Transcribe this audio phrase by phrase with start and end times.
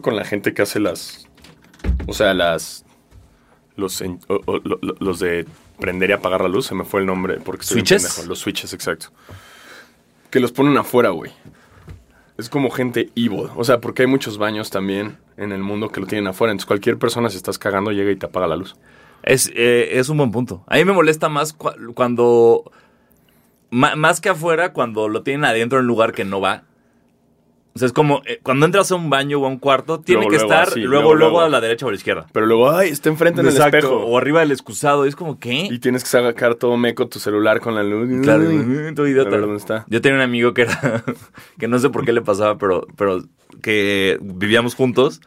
[0.00, 1.26] con la gente que hace las.
[2.06, 2.84] O sea, las.
[3.76, 5.46] Los, en- o- o- lo- lo- los de
[5.80, 7.38] prender y apagar la luz, se me fue el nombre.
[7.40, 8.02] Porque soy un ¿Switches?
[8.14, 8.28] pendejo.
[8.28, 9.08] Los switches, exacto.
[10.30, 11.32] Que los ponen afuera, güey.
[12.38, 13.48] Es como gente evil.
[13.56, 16.52] O sea, porque hay muchos baños también en el mundo que lo tienen afuera.
[16.52, 18.76] Entonces, cualquier persona, si estás cagando, llega y te apaga la luz.
[19.22, 20.64] Es, eh, es un buen punto.
[20.66, 22.70] A mí me molesta más cua- cuando.
[23.70, 26.64] más que afuera, cuando lo tienen adentro en un lugar que no va.
[27.74, 30.22] O sea, es como eh, cuando entras a un baño o a un cuarto, tiene
[30.22, 32.26] Luego, que luego, estar así, luego, luego, a la derecha o a la izquierda.
[32.32, 33.96] Pero luego, ay, está enfrente en el espejo.
[34.06, 35.04] O arriba del excusado.
[35.06, 35.68] Es como, ¿qué?
[35.70, 38.10] Y tienes que sacar todo meco tu celular con la luz.
[38.22, 38.44] Claro,
[38.94, 39.30] todo idiota.
[39.30, 39.86] ver dónde está.
[39.88, 41.02] Yo tenía un amigo que era,
[41.58, 43.22] que no sé por qué le pasaba, pero, pero
[43.62, 45.20] que vivíamos juntos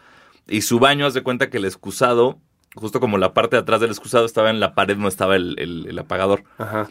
[0.48, 2.38] y su baño, haz de cuenta que el excusado,
[2.76, 5.56] justo como la parte de atrás del excusado estaba en la pared, no estaba el,
[5.58, 6.44] el- el apagador.
[6.60, 6.90] Ajá.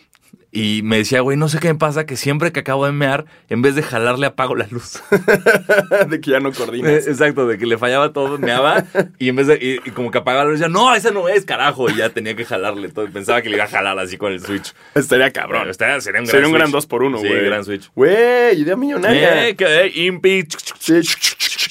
[0.57, 3.25] Y me decía, güey, no sé qué me pasa, que siempre que acabo de mear,
[3.49, 5.03] en vez de jalarle apago la luz.
[6.09, 7.09] de que ya no Eh, coordinas.
[7.09, 8.85] Exacto, de que le fallaba todo, meaba
[9.19, 11.29] y en vez de, y, y como que apagaba la luz, decía, no, esa no
[11.29, 13.09] es, carajo, y ya tenía que jalarle todo.
[13.11, 14.73] Pensaba que le iba a jalar así con el switch.
[14.95, 15.63] Estaría cabrón.
[15.63, 16.75] Pero estaría- sería un gran Sería un gran switch.
[16.75, 17.45] 2 por 1 Sí, güey.
[17.45, 17.91] gran switch.
[17.95, 19.49] Güey, idea millonaria.
[19.49, 20.47] Eh, que, eh, impi.
[20.79, 21.01] Sí,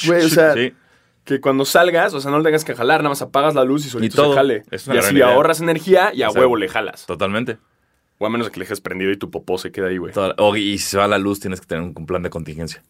[0.07, 0.73] Güey, o sea, Sí.
[1.23, 3.85] que cuando salgas, o sea, no le tengas que jalar, nada más apagas la luz
[3.85, 4.31] y solito Y todo.
[4.33, 4.63] se jale.
[4.71, 5.27] Es una y así idea.
[5.27, 6.39] ahorras energía y a Exacto.
[6.41, 7.05] huevo le jalas.
[7.05, 7.57] Totalmente.
[8.23, 10.13] O a menos que le dejes prendido y tu popó se queda ahí, güey.
[10.37, 12.81] O- y si se va la luz, tienes que tener un, plan de contingencia.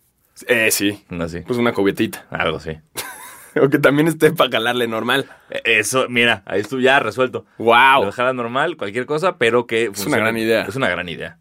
[0.47, 1.03] Eh, sí.
[1.19, 1.39] Así.
[1.41, 2.27] Pues una cubetita.
[2.29, 2.77] Algo así.
[3.59, 5.25] o que también esté para jalarle normal.
[5.49, 7.45] Eh, Eso, mira, ahí estuvo ya resuelto.
[7.57, 8.05] ¡Wow!
[8.05, 10.17] Dejara normal, cualquier cosa, pero que funcione.
[10.17, 10.65] gran idea.
[10.65, 11.39] Es una gran idea.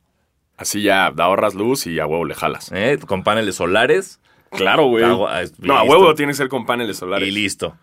[0.56, 2.70] Así ya ahorras luz y a huevo le jalas.
[2.72, 2.98] ¿Eh?
[3.06, 4.20] Con paneles solares
[4.52, 5.04] Claro, güey.
[5.42, 7.26] Es- No, a huevo tiene que ser con paneles solares.
[7.28, 7.76] y listo.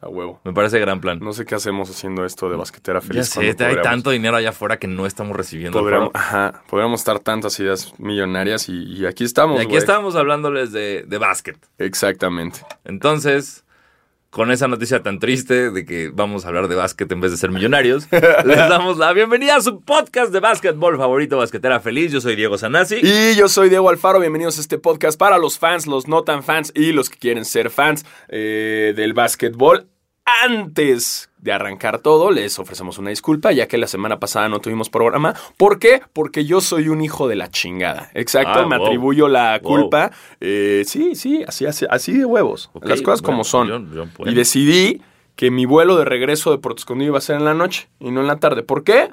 [0.00, 0.40] A huevo.
[0.44, 1.18] Me parece gran plan.
[1.20, 3.28] No sé qué hacemos haciendo esto de basquetera ya feliz.
[3.30, 5.78] sé, cuando hay tanto dinero allá afuera que no estamos recibiendo.
[5.78, 9.78] Podríamos, ajá, podríamos estar tantas ideas millonarias y, y aquí estamos, Y aquí güey.
[9.78, 11.56] estábamos hablándoles de, de básquet.
[11.78, 12.60] Exactamente.
[12.84, 13.64] Entonces,
[14.28, 17.38] con esa noticia tan triste de que vamos a hablar de básquet en vez de
[17.38, 18.06] ser millonarios,
[18.44, 22.12] les damos la bienvenida a su podcast de básquetbol favorito, Basquetera Feliz.
[22.12, 22.96] Yo soy Diego Sanasi.
[23.02, 26.42] Y yo soy Diego Alfaro, bienvenidos a este podcast para los fans, los no tan
[26.42, 29.88] fans y los que quieren ser fans eh, del básquetbol.
[30.42, 34.90] Antes de arrancar todo, les ofrecemos una disculpa, ya que la semana pasada no tuvimos
[34.90, 35.34] programa.
[35.56, 36.02] ¿Por qué?
[36.12, 38.10] Porque yo soy un hijo de la chingada.
[38.12, 38.86] Exacto, Ah, me wow.
[38.86, 39.70] atribuyo la Wow.
[39.80, 40.10] culpa.
[40.40, 42.70] Eh, sí, sí, así, así, así de huevos.
[42.82, 43.68] Las cosas bueno, como son.
[43.68, 44.30] yo- yo puedo.
[44.30, 45.00] y decidí
[45.36, 48.10] que mi vuelo de regreso de Puerto Escondido iba a ser en la noche y
[48.10, 48.62] no en la tarde.
[48.64, 49.10] ¿Por qué?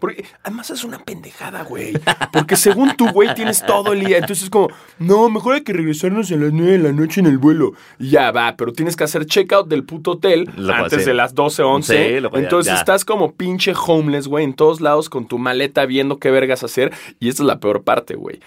[0.00, 1.92] Porque además es una pendejada, güey.
[2.32, 4.16] Porque según tú, güey, tienes todo el día.
[4.16, 4.68] Entonces es como,
[4.98, 7.72] no, mejor hay que regresarnos a las 9 de la noche en el vuelo.
[7.98, 11.34] Y ya va, pero tienes que hacer checkout del puto hotel Lo antes de las
[11.34, 12.08] 12, 11.
[12.08, 12.78] Sí, lo Entonces ya.
[12.78, 16.92] estás como pinche homeless, güey, en todos lados con tu maleta viendo qué vergas hacer.
[17.20, 18.40] Y esta es la peor parte, güey.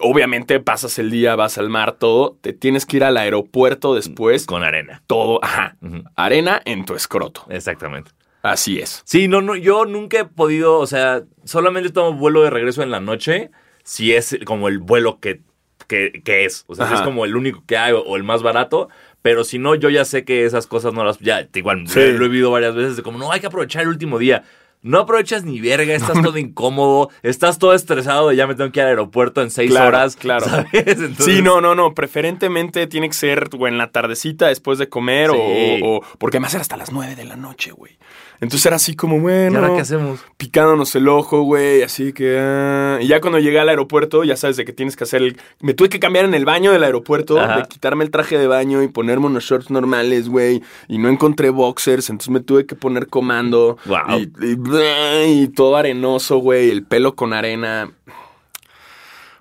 [0.00, 2.38] Obviamente pasas el día, vas al mar, todo.
[2.40, 4.46] Te tienes que ir al aeropuerto después.
[4.46, 5.02] Con arena.
[5.06, 5.76] Todo, ajá.
[6.16, 7.44] Arena en tu escroto.
[7.50, 8.10] Exactamente.
[8.42, 9.02] Así es.
[9.04, 12.90] Sí, no, no, yo nunca he podido, o sea, solamente tomo vuelo de regreso en
[12.90, 13.50] la noche
[13.84, 15.40] si es como el vuelo que,
[15.86, 16.64] que, que es.
[16.66, 18.88] O sea, si es como el único que hay o, el más barato.
[19.22, 21.18] Pero si no, yo ya sé que esas cosas no las.
[21.20, 22.00] Ya, igual, Sí.
[22.00, 24.42] lo he vivido varias veces de como, no, hay que aprovechar el último día.
[24.84, 28.80] No aprovechas ni verga, estás todo incómodo, estás todo estresado de ya me tengo que
[28.80, 30.16] ir al aeropuerto en seis Claro, horas.
[30.16, 30.44] claro.
[30.44, 30.66] ¿sabes?
[30.72, 31.94] Entonces- Sí, no, no, no.
[31.94, 35.80] Preferentemente tiene que ser o en la tardecita después de comer o- Sí.
[35.84, 37.96] o, Porque además era hasta las 9 de la noche, güey.
[38.42, 39.60] Entonces era así como, ¿Y bueno.
[39.60, 40.20] ahora qué hacemos?
[40.36, 41.82] Picándonos el ojo, güey.
[41.82, 42.36] Así que.
[42.40, 42.98] ah.
[43.00, 45.36] Y ya cuando llegué al aeropuerto, ya sabes de que tienes que hacer el.
[45.60, 47.58] Me tuve que cambiar en el baño del aeropuerto, Ajá.
[47.58, 50.60] de quitarme el traje de baño y ponerme unos shorts normales, güey.
[50.88, 53.78] Y no encontré boxers, entonces me tuve que poner comando.
[54.18, 56.68] Y, y- y todo arenoso, güey.
[56.70, 57.92] El pelo con arena.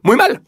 [0.03, 0.41] Muy mal.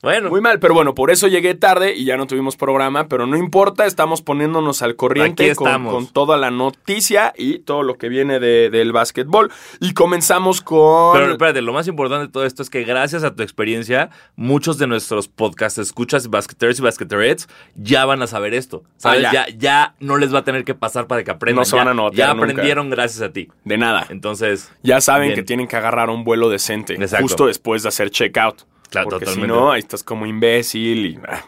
[0.00, 3.26] Bueno, Muy mal, pero bueno, por eso llegué tarde y ya no tuvimos programa, pero
[3.26, 8.08] no importa, estamos poniéndonos al corriente con, con toda la noticia y todo lo que
[8.08, 9.50] viene de- del básquetbol.
[9.80, 11.14] Y comenzamos con...
[11.18, 14.78] Pero espérate, lo más importante de todo esto es que gracias a tu experiencia, muchos
[14.78, 18.84] de nuestros podcasts, escuchas basqueteers y basqueterettes, ya van a saber esto.
[18.98, 19.24] ¿sabes?
[19.26, 19.46] Ah, ya.
[19.48, 19.54] ya.
[19.58, 19.94] ya.
[19.98, 21.62] no les va a tener que pasar para que aprendan.
[21.62, 22.44] No se van a notar Ya nunca.
[22.52, 23.48] aprendieron gracias a ti.
[23.64, 24.06] De nada.
[24.10, 25.34] Entonces, Ya saben Bien.
[25.34, 27.24] que tienen que agarrar un vuelo decente Exacto.
[27.24, 28.62] justo después de hacer checkout.
[28.90, 29.54] Claro, porque totalmente.
[29.54, 31.18] si no, ahí estás como imbécil y...
[31.28, 31.42] ah.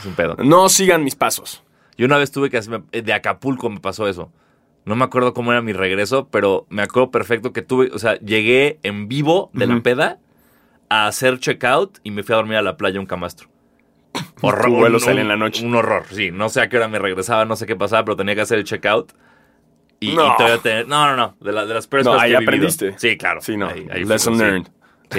[0.00, 0.36] es un pedo.
[0.38, 1.62] No sigan mis pasos.
[1.96, 4.32] Yo una vez tuve que hacer, de Acapulco me pasó eso.
[4.84, 8.18] No me acuerdo cómo era mi regreso, pero me acuerdo perfecto que tuve, o sea,
[8.18, 10.18] llegué en vivo de la peda
[10.88, 13.48] a hacer checkout y me fui a dormir a la playa un camastro.
[14.40, 15.64] Tu vuelo sale en la noche.
[15.64, 16.32] Un horror, sí.
[16.32, 18.58] No sé a qué hora me regresaba, no sé qué pasaba, pero tenía que hacer
[18.58, 19.12] el checkout.
[20.00, 20.34] Y, y No.
[20.36, 21.36] todavía tener- No, no, no.
[21.40, 22.50] De, la- de las peores No, cosas ahí que he vivido.
[22.68, 22.94] aprendiste.
[22.98, 23.40] Sí, claro.
[23.40, 23.68] Sí, no.
[23.68, 24.66] Ahí- ahí fue Lesson learned.
[24.66, 24.72] Sí,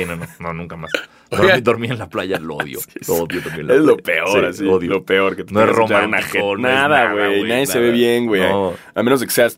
[0.06, 0.92] no, no, no, nunca más.
[1.30, 2.80] Dormí, dormí en la playa, lo odio.
[3.08, 4.68] Lo odio la Es lo peor, Sí, así.
[4.68, 4.90] odio.
[4.92, 7.44] Lo peor que te No es una romántico, jet- no es Nada, nada, güey.
[7.44, 8.42] Nadie se ve bien, güey.
[8.42, 8.74] No.
[8.94, 9.58] A menos de que seas.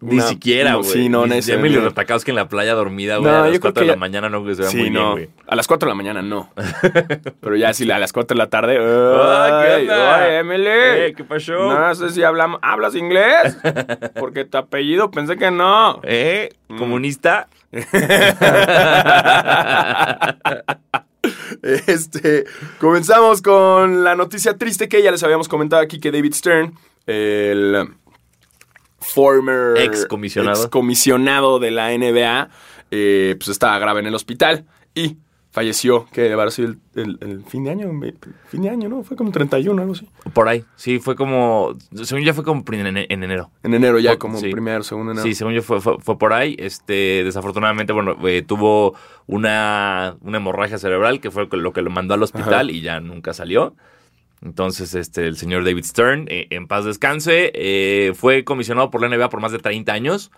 [0.00, 0.90] Ni una- siquiera, no, güey.
[0.90, 1.84] Sí, no, Ni- ve Emily bien.
[1.86, 3.32] Ratajkowski en la playa dormida, güey.
[3.32, 4.82] No, a las creo 4 que de la ya- mañana no que se Sí, muy
[4.90, 5.12] bien, no.
[5.12, 5.28] güey.
[5.46, 6.50] a las 4 de la mañana no.
[7.40, 8.78] Pero ya si a las 4 de la tarde.
[8.80, 10.66] Ah, ¿qué ¡Ay, ay, Emily!
[10.68, 11.52] Eh, ¿qué pasó?
[11.52, 13.56] No sé si hablamos, ¿hablas inglés?
[14.20, 15.98] Porque tu apellido pensé que no.
[16.04, 16.50] ¿Eh?
[16.68, 16.78] Mm.
[16.78, 17.48] ¿Comunista?
[21.62, 22.44] Este,
[22.80, 26.74] comenzamos con la noticia triste que ya les habíamos comentado aquí que David Stern,
[27.06, 27.88] el
[28.98, 30.60] former Excomisionado.
[30.62, 32.48] excomisionado de la NBA,
[32.90, 34.64] eh, pues estaba grave en el hospital
[34.94, 35.16] y
[35.50, 37.90] falleció, que habrá sido el, el- el fin de año,
[38.48, 39.02] fin de año, ¿no?
[39.02, 40.06] Fue como 31, algo así.
[40.32, 40.64] Por ahí.
[40.76, 41.74] Sí, fue como.
[42.04, 43.50] Según yo fue como en, en- en enero.
[43.62, 44.50] En enero ya, Fue- como sí.
[44.50, 45.26] primero, segundo enero.
[45.26, 46.54] Sí, según yo fue, fue, fue por ahí.
[46.58, 48.94] Este, desafortunadamente, bueno, eh, tuvo
[49.26, 52.70] una, una hemorragia cerebral que fue lo que lo mandó al hospital Ajá.
[52.72, 53.74] y ya nunca salió.
[54.42, 59.08] Entonces, este, el señor David Stern, eh, en paz descanse, eh, fue comisionado por la
[59.08, 60.30] NBA por más de 30 años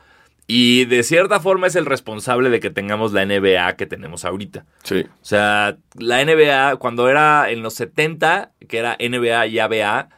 [0.46, 4.64] y de cierta forma es el responsable de que tengamos la NBA que tenemos ahorita.
[4.82, 5.06] Sí.
[5.08, 10.08] O sea, la NBA, cuando era en los 70, que era NBA y ABA,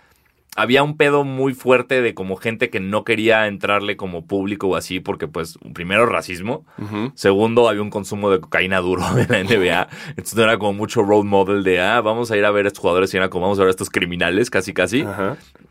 [0.54, 4.76] había un pedo muy fuerte de como gente que no quería entrarle como público o
[4.76, 6.66] así, porque pues, primero racismo,
[7.14, 11.02] segundo había un consumo de cocaína duro en la NBA, entonces no era como mucho
[11.02, 13.46] role model de, ah, vamos a ir a ver a estos jugadores y era como
[13.46, 15.04] vamos a ver a estos criminales, casi casi.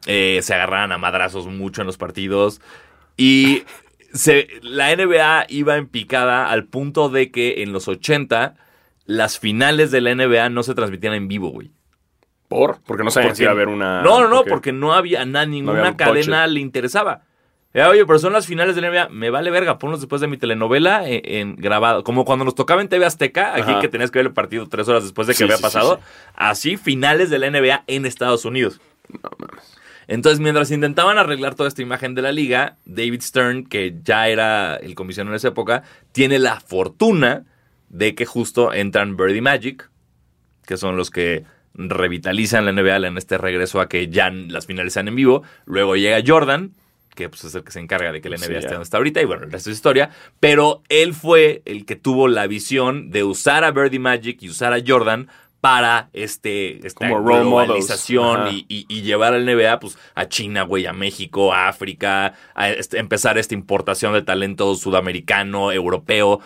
[0.07, 2.59] Eh, se agarraban a madrazos mucho en los partidos.
[3.17, 3.63] Y
[4.13, 8.55] se, la NBA iba en picada al punto de que en los 80
[9.05, 11.71] las finales de la NBA no se transmitían en vivo, güey.
[12.51, 12.79] ¿Por?
[12.85, 14.01] Porque no sabían Porque- si iba a haber una...
[14.01, 17.21] No, no, no, porque no había nada, ninguna cadena le interesaba.
[17.73, 20.27] Eh, oye, pero son las finales de la NBA, me vale verga, ponlos después de
[20.27, 22.03] mi telenovela en, en grabado.
[22.03, 23.79] Como cuando nos tocaba en TV Azteca, aquí Ajá.
[23.79, 25.95] que tenías que ver el partido tres horas después de que Sí, había sí, pasado.
[25.95, 26.03] sí.
[26.35, 28.81] Así, finales de la NBA en Estados Unidos.
[30.07, 34.75] Entonces, mientras intentaban arreglar toda esta imagen de la liga, David Stern, que ya era
[34.75, 37.45] el comisionado en esa época, tiene la fortuna
[37.87, 39.89] de que justo entran Birdie Magic,
[40.65, 44.93] que son los que revitalizan la NBA en este regreso a que ya las finales
[44.93, 45.43] sean en vivo.
[45.65, 46.71] Luego llega Jordan,
[47.15, 48.97] que pues, es el que se encarga de que la NBA Sí, esté donde está
[48.97, 50.09] ahorita, y bueno, el resto es historia.
[50.39, 54.73] Pero él fue el que tuvo la visión de usar a Birdie Magic y usar
[54.73, 55.27] a Jordan
[55.59, 60.93] para este, esta Como globalización y- y llevar al NBA pues, a China, güey, a
[60.93, 66.39] México, a África, a este- empezar esta importación de talento sudamericano, europeo.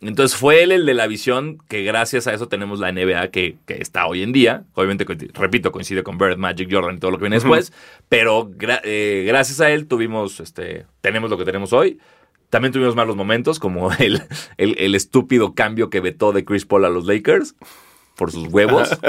[0.00, 3.56] Entonces fue él el de la visión que gracias a eso tenemos la NBA que,
[3.66, 4.62] que está hoy en día.
[4.74, 5.04] Obviamente,
[5.34, 7.72] repito, coincide con Bird, Magic, Jordan y todo lo que viene después.
[8.08, 11.98] Pero gra- eh, gracias a él tuvimos, este, tenemos lo que tenemos hoy.
[12.48, 14.22] También tuvimos malos momentos, como el,
[14.56, 17.56] el, el estúpido cambio que vetó de Chris Paul a los Lakers
[18.16, 18.90] por sus huevos.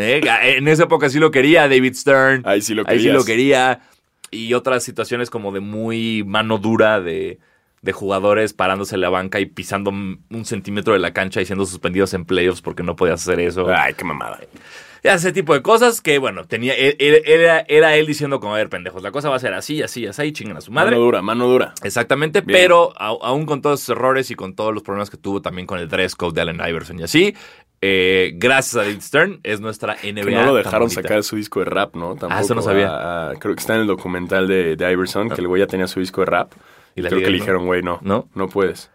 [0.00, 0.20] Eh,
[0.56, 2.42] en esa época sí lo quería David Stern.
[2.44, 3.80] Ahí sí lo Ahí sí lo quería.
[4.30, 7.38] Y otras situaciones como de muy mano dura de,
[7.82, 11.64] de jugadores parándose en la banca y pisando un centímetro de la cancha y siendo
[11.66, 13.66] suspendidos en playoffs porque no podías hacer eso.
[13.68, 14.40] Ay, qué mamada.
[15.00, 18.58] Ese tipo de cosas que, bueno, tenía él- él- era, era él diciendo como, a
[18.58, 20.90] ver, pendejos, la cosa va a ser así, así, así, y chingan a su madre.
[20.90, 21.72] Mano dura, mano dura.
[21.84, 22.58] Exactamente, Bien.
[22.60, 25.66] pero a- aún con todos esos errores y con todos los problemas que tuvo también
[25.68, 27.34] con el dress code de Allen Iverson y así,
[27.80, 30.24] eh, gracias a David Stern es nuestra NBA.
[30.24, 32.16] Que no lo dejaron sacar su disco de rap, ¿no?
[32.16, 32.40] Tampoco.
[32.42, 32.88] eso no sabía.
[32.90, 35.68] Ah, ah, creo que está en el documental de, de Iverson, que el güey ya
[35.68, 36.52] tenía su disco de rap.
[36.98, 38.28] Y Y la creo liga que le dijeron, güey, no, ¿No?
[38.34, 38.90] no puedes.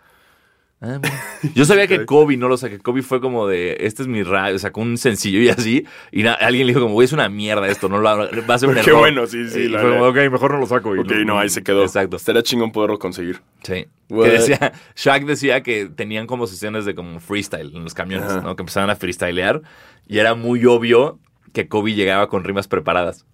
[0.85, 0.99] Ah.
[1.55, 2.77] Yo sabía que Kobe no lo saqué.
[2.77, 5.85] Kobe fue como de, este es mi rap, sacó un sencillo y así.
[6.11, 8.67] Y alguien le dijo como, güey, es una mierda esto, no lo va a ser
[8.67, 8.99] un Qué error.
[8.99, 10.25] bueno, sí, sí, Y la fue como, neta.
[10.25, 10.93] ok, mejor no lo saco.
[10.93, 11.83] Y Ok, no, ahí se quedó.
[11.83, 12.17] Exacto.
[12.17, 13.39] Estaría chingón poderlo conseguir.
[13.61, 13.87] Sí.
[14.09, 14.25] What?
[14.25, 18.41] Que decía, Shaq decía que tenían como sesiones de como freestyle en los camiones, Ajá.
[18.41, 18.57] ¿no?
[18.57, 19.61] Que empezaban a freestylear
[20.05, 21.17] y era muy obvio
[21.53, 23.25] que Kobe llegaba con rimas preparadas.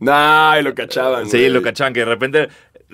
[0.00, 1.26] Nah, y lo cachaban.
[1.26, 1.50] Sí, güey.
[1.50, 2.48] lo cachaban, que de repente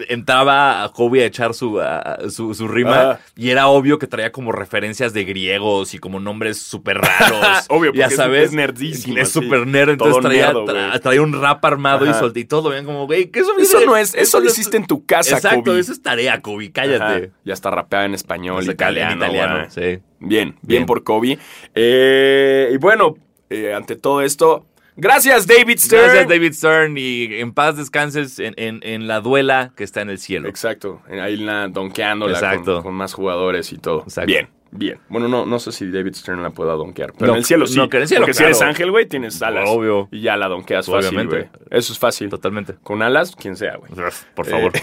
[0.09, 4.33] entraba a Kobe a echar su, a- su, su rima y era obvio que traía
[4.33, 7.41] como referencias de griegos y como nombres súper raros.
[7.69, 8.45] Obvio, porque ya es- sabes.
[8.49, 11.01] es nerdísimo, Es súper nerd, entonces traía, nerdo, tra- güey.
[11.01, 13.81] traía un rap armado y solté y todo lo veían como, güey, ¿qué eso Eso
[13.87, 15.81] no es, eso lo hiciste en tu casa, Exacto, Kobe.
[15.81, 17.05] eso es tarea, Kobe, cállate.
[17.05, 19.17] Ajá, Ya está rapeada en español, O sea, italiano.
[19.17, 19.71] italiano, güey.
[19.71, 20.03] sí.
[20.21, 20.87] Bien, bien, Bien.
[20.87, 21.39] por Kobe.
[21.75, 23.15] Eh, y bueno,
[23.51, 26.03] eh, ante todo esto, gracias David Stern.
[26.05, 30.11] Gracias, David Stern, y en paz descanses en, en- en la duela que está en
[30.11, 30.49] el cielo.
[30.49, 32.75] Exacto, ahí la donkeándola Exacto.
[32.77, 34.03] con, con más jugadores y todo.
[34.03, 34.27] Exacto.
[34.27, 34.99] Bien, bien.
[35.09, 37.67] Bueno, no, no sé si David Stern la pueda donkear, pero No, en el cielo
[37.67, 37.77] sí.
[37.77, 39.69] no, que en el cielo, porque si eres ángel, güey, tienes alas.
[39.69, 40.09] Obvio.
[40.11, 41.49] Y ya la donkeas fácil, güey.
[41.71, 42.29] Eso es fácil.
[42.29, 42.75] Totalmente.
[42.83, 43.91] Con alas, quien sea, güey.
[44.35, 44.73] Por favor.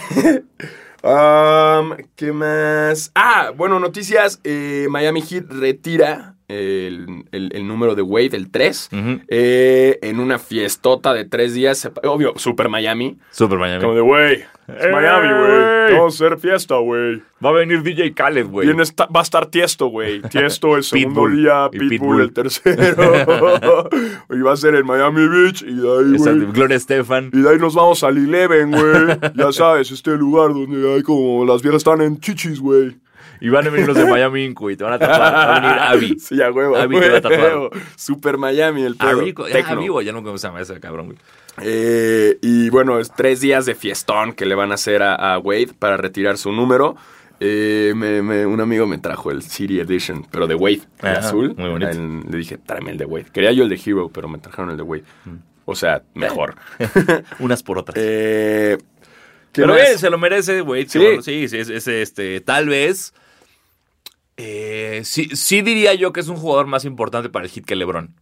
[1.04, 3.12] Um, ¿Qué más?
[3.16, 4.40] Ah, bueno, noticias.
[4.44, 9.20] eh, Miami Heat retira el, el- el número de Wade, el 3, Ujú.
[9.28, 11.90] eh, en una fiestota de tres días.
[12.04, 13.18] Obvio, Super Miami.
[13.32, 13.82] Super Miami.
[13.82, 14.46] Como de, güey, es
[14.86, 15.94] ¡Eh, Miami, güey.
[15.98, 17.22] Vamos a hacer fiesta, güey.
[17.44, 18.70] Va a venir DJ Khaled, güey.
[18.72, 20.22] Va a estar Tiesto, güey.
[20.30, 21.38] Tiesto el segundo Pitbull.
[21.42, 22.22] día, Pitbull, Pitbull.
[22.22, 23.90] el tercero.
[24.30, 25.62] y va a ser en Miami Beach.
[25.64, 26.46] Y de ahí, güey.
[26.52, 27.30] Gloria Estefan.
[27.34, 29.18] Y de ahí nos vamos al Eleven, güey.
[29.36, 32.96] Ya sabes, este lugar donde hay como las viejas están en chichis, güey.
[33.42, 34.60] Y van a venir los de Miami Inc.
[34.78, 35.34] Te van a tatuar.
[35.34, 35.80] Va a venir
[36.10, 36.18] Abby.
[36.20, 36.78] Sí, a huevo.
[36.78, 37.70] Abby te va a huevo.
[37.98, 39.10] Super Miami, el pedo.
[39.10, 40.02] Abby, Tecno.
[40.02, 41.18] Ya nunca se llama ese cabrón, güey.
[41.62, 45.38] Eh, y bueno, es tres días de fiestón que le van a hacer a, a
[45.40, 46.96] Wade para retirar su número.
[47.40, 51.20] Eh, me- me- un amigo me trajo el City Edition, pero de Wade, el Ajá,
[51.28, 51.56] azul.
[51.58, 51.90] muy bonito.
[51.92, 53.26] El- le dije, tráeme el de Wade.
[53.34, 55.04] Quería yo el de Hero, pero me trajeron el de Wade.
[55.26, 55.36] Mm.
[55.66, 56.56] O sea, mejor.
[57.40, 57.96] Unas por otras.
[58.00, 58.78] eh,
[59.52, 59.82] ¿qué Pero más?
[59.82, 60.88] bien, se lo merece, güey.
[60.88, 61.00] Sí.
[61.00, 63.14] Sí, sí, sí, es, es, este, tal vez.
[64.44, 67.76] Eh, sí, sí diría yo que es un jugador más importante para el hit que
[67.76, 68.16] LeBron.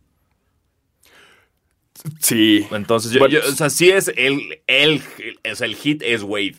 [2.19, 2.65] Sí.
[2.71, 5.01] Entonces, yo, Bueno, yo- o sea, sí es el, el,
[5.51, 6.55] o sea, el hit es Wade.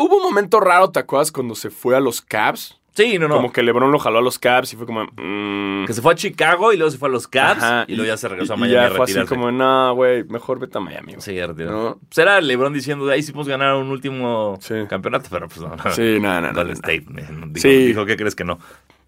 [0.00, 1.32] Hubo un momento raro, ¿te acuerdas?
[1.32, 2.78] Cuando se fue a los Cavs.
[2.94, 3.36] Sí, no, no.
[3.36, 5.04] Como que LeBron lo jaló a los Cavs y fue como...
[5.16, 7.94] mm, Que se fue a Chicago y luego se fue a los Cavs ajá, y
[7.96, 10.58] luego ya se regresó a y Miami ya a fue así como, no, güey, mejor
[10.58, 11.12] vete a Miami.
[11.14, 11.20] güey".
[11.22, 11.46] Sí, ya.
[11.46, 11.98] ¿No?
[12.06, 14.74] Pues era LeBron diciendo, ahí sí podemos ganar un último Sí.
[14.88, 15.74] campeonato, pero pues no.
[15.74, 15.90] no.
[15.92, 16.62] Sí, no, no, no.
[16.72, 17.86] State dijo, Sí.
[17.86, 18.58] dijo, ¿qué crees que no?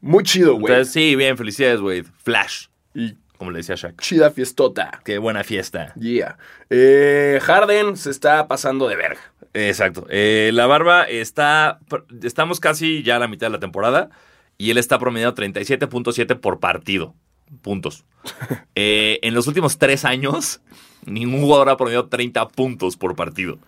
[0.01, 0.85] Muy chido, güey.
[0.85, 2.05] Sí, bien, felicidades, Wade.
[2.23, 4.01] Flash, Y como le decía Shaq.
[4.01, 5.01] chida fiestota.
[5.05, 5.93] Qué buena fiesta.
[5.95, 6.39] Yeah.
[6.71, 9.21] Eh, Harden se está pasando de verga.
[9.53, 10.07] Exacto.
[10.11, 11.79] Eh, la barba está.
[12.23, 14.11] Estamos casi ya a la mitad de la temporada
[14.59, 17.15] y él está promediando 37.7 por partido.
[17.63, 18.05] Puntos.
[18.77, 20.61] Eh, en los últimos tres años,
[21.07, 23.59] ningún jugador ha promediado 30 puntos por partido.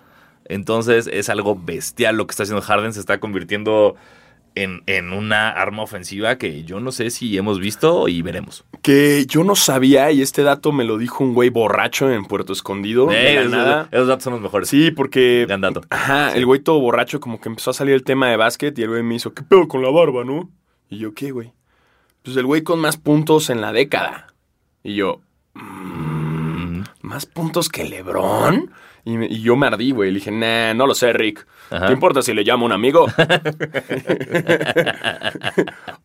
[0.46, 2.92] Entonces es algo bestial lo que está haciendo Harden.
[2.92, 3.94] Se está convirtiendo
[4.56, 8.64] en, en una arma ofensiva que yo no sé si hemos visto y veremos.
[8.82, 12.52] Que yo no sabía, y este dato me lo dijo un güey borracho en Puerto
[12.52, 13.06] Escondido.
[13.06, 13.88] de Eh, esos, nada.
[13.92, 14.68] esos datos son los mejores.
[14.68, 15.44] Sí, porque.
[15.46, 15.82] Gran dato.
[15.90, 18.82] Ajá, el güey todo borracho, como que empezó a salir el tema de básquet y
[18.82, 20.50] el güey me hizo, ¿qué pedo con la barba, no?
[20.90, 21.52] Y yo, ¿qué, güey?
[22.22, 24.34] Pues el güey con más puntos en la década.
[24.82, 25.20] Y yo,
[25.54, 26.82] Mm.
[27.02, 28.70] ¿más puntos que Lebron?
[29.06, 30.10] Y, me- y yo me ardí, güey.
[30.10, 31.46] Le dije, nah, no lo sé, Rick.
[31.70, 31.86] Ajá.
[31.86, 33.06] ¿Qué importa si le llamo a un amigo?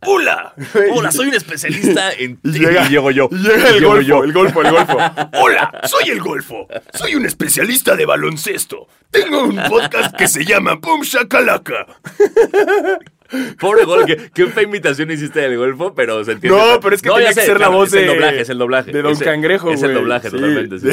[0.06, 0.54] ¡Hola!
[0.94, 2.40] Hola, soy un especialista en.
[2.44, 3.28] Y llega, llego yo.
[3.32, 4.24] y llega Y el golfo, yo.
[4.24, 4.98] el golfo, el golfo.
[5.34, 6.68] Hola, soy el golfo.
[6.94, 8.88] Soy un especialista de baloncesto.
[9.10, 11.86] Tengo un podcast que se llama Boom Shakalaka.
[13.60, 16.58] Pobre gol, qué, qué fea imitación hiciste del golfo, pero se entiende.
[16.60, 18.50] No, pero es que No, tenía que sé, ser la voz es el doblaje, es
[18.50, 18.92] el doblaje.
[18.92, 20.36] de Don Es el- Cangrejo, Es el doblaje, Sí.
[20.36, 20.80] totalmente.
[20.80, 20.90] Sí,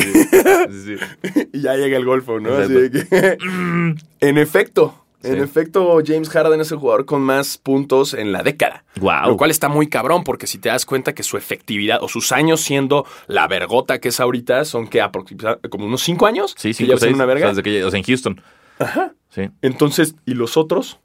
[0.85, 1.49] sí.
[1.53, 2.55] Y ya llega el golfo, ¿no?
[2.55, 3.39] Así que-
[4.21, 8.85] en efecto, en efecto, James Harden es el jugador con más puntos en la década.
[9.01, 9.31] Guau.
[9.31, 12.31] Lo cual está muy cabrón, porque si te das cuenta que su efectividad o sus
[12.31, 16.55] años siendo la vergota que es ahorita son que aproximadamente como unos cinco años.
[16.57, 17.47] Sí, que sí, ya son una verga.
[17.47, 18.41] O sea, desde que, o sea, en Houston.
[18.79, 19.13] Ajá.
[19.31, 19.51] Sí.
[19.61, 21.01] Entonces, ¿y los otros?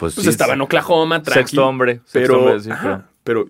[0.00, 2.00] Pues, Pues sí, estaba en Oklahoma, tranqui, Sexto hombre.
[2.06, 3.46] sexto Pero, hombre, sí, ajá, pero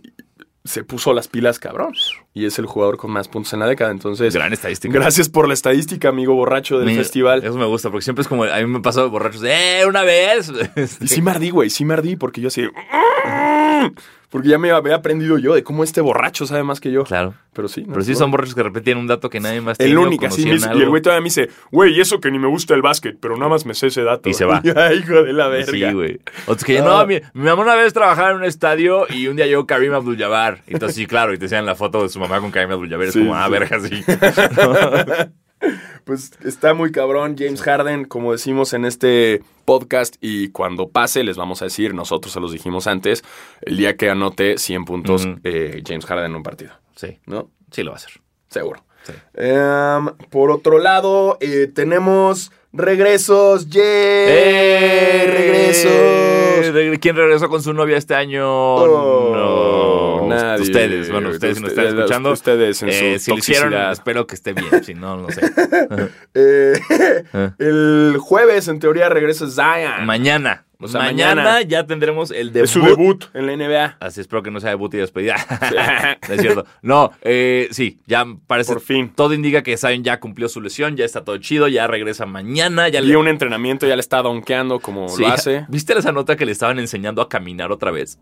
[0.65, 1.95] se puso las pilas, cabrón.
[2.35, 3.91] Y es el jugador con más puntos en la década.
[3.93, 4.93] Entonces, Gran estadística.
[4.93, 7.43] gracias por la estadística, amigo borracho del Me- festival.
[7.43, 8.45] Eso me gusta, porque siempre es como.
[8.45, 9.43] A mí me pasó de borrachos.
[9.43, 10.53] ¡Eh, una vez!
[11.01, 12.63] Y sí me ardí, güey, sí me ardí, porque yo así...
[14.31, 17.03] Porque ya me había aprendido yo de cómo este borracho sabe más que yo.
[17.05, 17.35] Claro.
[17.53, 17.83] Pero sí.
[17.83, 18.17] no, Pero sí no.
[18.19, 19.91] son borrachos que tienen un dato que nadie más tiene.
[19.91, 22.47] El único, conocían dice- y el güey todavía me dice, güey, eso que ni me
[22.47, 24.29] gusta el básquet, pero nada más me sé ese dato.
[24.29, 24.63] Y se va.
[24.77, 25.73] Ay, hijo de la verga.
[25.73, 26.21] Sí, güey.
[26.47, 26.83] Otros que Ah.
[26.85, 29.95] no, mi, mi mamá una vez trabajaba en un estadio y un día llegó Karim
[29.95, 30.63] Abdul-Jabbar.
[30.69, 33.09] Y Entonces, sí, claro, y te decían la foto de su mamá con Karim Abdul-Jabbar.
[33.09, 33.51] Es Sí, como, ah, sí.
[33.51, 34.05] verga, sí.
[36.05, 41.37] Pues está muy cabrón James Harden, como decimos en este podcast, y cuando pase les
[41.37, 43.23] vamos a decir, nosotros se los dijimos antes,
[43.61, 47.51] el día que anote 100 puntos eh, James Harden en un partido, Sí, ¿no?
[47.71, 48.13] sí lo va a hacer.
[48.49, 48.83] Seguro.
[49.05, 49.13] Sí.
[49.35, 55.27] Em, por otro lado, eh, tenemos regresos, ¡yay!
[55.27, 55.93] ¡Regresos!
[55.93, 58.47] Eh, ¿de ¿Quién regresó con su novia este año?
[58.47, 60.10] Oh, no.
[60.37, 60.63] Nadie.
[60.63, 62.33] Ustedes, bueno, ustedes si nos están escuchando.
[62.33, 64.85] ustedes en eh, su si lo hicieron, espero que esté bien.
[64.85, 65.41] Si no, no sé.
[66.33, 66.73] Eh,
[67.59, 70.07] el jueves, en teoría, regresa Zion.
[70.07, 70.65] Mañana.
[70.83, 71.63] O sea, mañana, mañana.
[71.63, 72.65] ya tendremos el debut.
[72.65, 73.97] es su debut en la NBA.
[74.01, 75.37] Así espero que no sea debut y despedida.
[76.29, 76.65] no es cierto.
[76.81, 78.73] No, eh, sí, ya parece.
[78.73, 79.13] Por fin.
[79.15, 82.89] Todo indica que Zion ya cumplió su lesión, ya está todo chido, ya regresa mañana.
[82.89, 83.15] Ya le.
[83.17, 85.67] un entrenamiento, ya le está donkeando como Sí, lo hace.
[85.69, 88.19] ¿Viste esa nota que le estaban enseñando a caminar otra vez?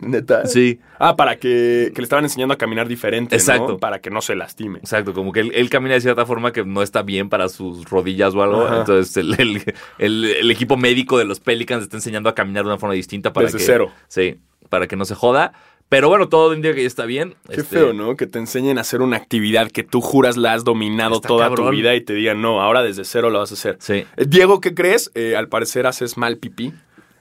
[0.00, 0.46] Neta.
[0.46, 0.78] Sí.
[0.98, 3.40] Ah, para que, que le estaban enseñando a caminar diferente, ¿no?
[3.40, 3.78] Exacto.
[3.78, 4.78] Para que no se lastime.
[4.78, 7.88] Exacto, como que él, él camina de cierta forma que no está bien para sus
[7.88, 8.64] rodillas o algo.
[8.66, 8.78] Ajá.
[8.80, 9.62] Entonces el, el-
[9.98, 13.32] el- el equipo médico de los Pelicans está enseñando a caminar de una forma distinta
[13.32, 13.64] para Desde que.
[13.64, 13.90] cero.
[14.08, 14.38] Sí,
[14.68, 15.52] para que no se joda.
[15.88, 17.36] Pero bueno, todo indica que ya está bien.
[17.48, 18.16] Qué Este, feo, ¿no?
[18.16, 21.54] Que te enseñen a hacer una actividad que tú juras la has dominado Está toda
[21.54, 23.76] tu vida y te digan, no, ahora desde cero lo vas a hacer.
[23.78, 24.04] Sí.
[24.16, 25.12] Eh, Diego, ¿qué crees?
[25.14, 26.72] Eh, al parecer haces mal pipí.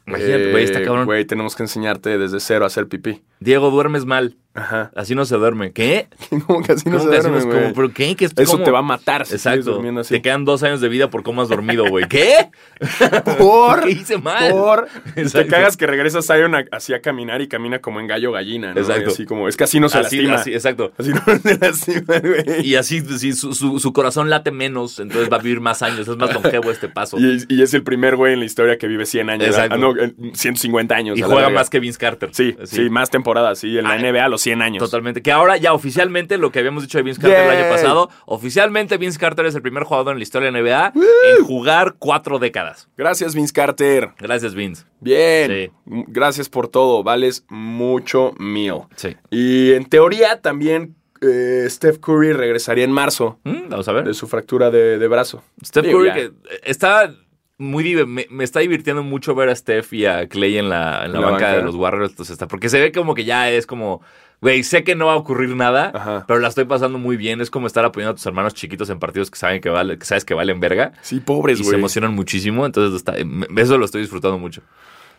[0.07, 1.05] Imagínate, güey, está cabrón.
[1.05, 3.23] Güey, tenemos que enseñarte desde cero a hacer pipí.
[3.39, 4.35] Diego, duermes mal.
[4.57, 4.89] Ajá.
[4.95, 5.73] Así no se duerme.
[5.73, 6.07] ¿Qué?
[6.47, 7.73] ¿Cómo que así no ¿Cómo se así duerme, como?
[7.73, 8.15] ¿Pero qué?
[8.15, 8.63] ¿Qué es- Eso cómo?
[8.63, 9.81] te va a matar si Exacto.
[9.99, 10.13] así.
[10.13, 12.07] Te quedan dos años de vida por cómo has dormido, güey.
[12.07, 12.35] ¿Qué?
[13.37, 14.51] Por, ¿Qué hice mal?
[14.51, 14.87] Por.
[15.13, 18.73] Te cagas que regresa Zion a- así a caminar y camina como en gallo gallina,
[18.73, 18.79] ¿no?
[18.79, 19.09] Exacto.
[19.09, 20.35] Y así como, es que así no se así, lastima.
[20.35, 20.93] así, exacto.
[20.97, 22.65] Así no se lastima, güey.
[22.65, 26.07] Y así sí, su, su- su corazón late menos, entonces va a vivir más años.
[26.07, 27.17] Es más longevo este paso.
[27.19, 29.47] Y, y es el primer güey en la historia que vive 100 años.
[29.47, 29.75] Exacto.
[29.75, 31.17] Ah, no, eh, 150 años.
[31.17, 32.29] Y juega más que Vince Carter.
[32.31, 34.83] Sí, sí, más temporadas, sí, en la Ah, NBA a los 100 años.
[34.83, 35.21] Totalmente.
[35.21, 38.97] Que ahora ya oficialmente lo que habíamos dicho de Vince Carter el año pasado, oficialmente
[38.97, 40.93] Vince Carter es el primer jugador en la historia de la NBA
[41.37, 42.87] en jugar cuatro décadas.
[42.97, 44.11] Gracias, Vince Carter.
[44.19, 44.83] Gracias, Vince.
[44.99, 45.71] Bien.
[45.85, 47.03] Gracias por todo.
[47.03, 48.89] Vales mucho mío.
[48.95, 49.15] Sí.
[49.31, 54.05] Y en teoría también eh, Steph Curry regresaría en marzo Mm, vamos a ver.
[54.05, 55.43] de su fractura de, de brazo.
[55.65, 56.13] Steph Digo, Curry ya.
[56.15, 56.31] que
[56.63, 57.13] está
[57.57, 61.13] muy me, me está divirtiendo mucho ver a Steph y a Clay en la, en
[61.13, 61.55] la banca, banca.
[61.57, 62.11] de los Warriors.
[62.11, 64.01] Entonces está, porque se ve como que ya es como,
[64.41, 66.25] güey, sé que no va a ocurrir nada, Ajá.
[66.27, 67.39] pero la estoy pasando muy bien.
[67.41, 70.05] Es como estar apoyando a tus hermanos chiquitos en partidos que saben que vale, que
[70.05, 70.91] sabes que valen verga.
[71.01, 73.15] Sí, pobres, y se emocionan muchísimo, entonces está-
[73.55, 74.61] eso lo estoy disfrutando mucho.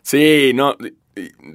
[0.07, 0.77] Sí, no.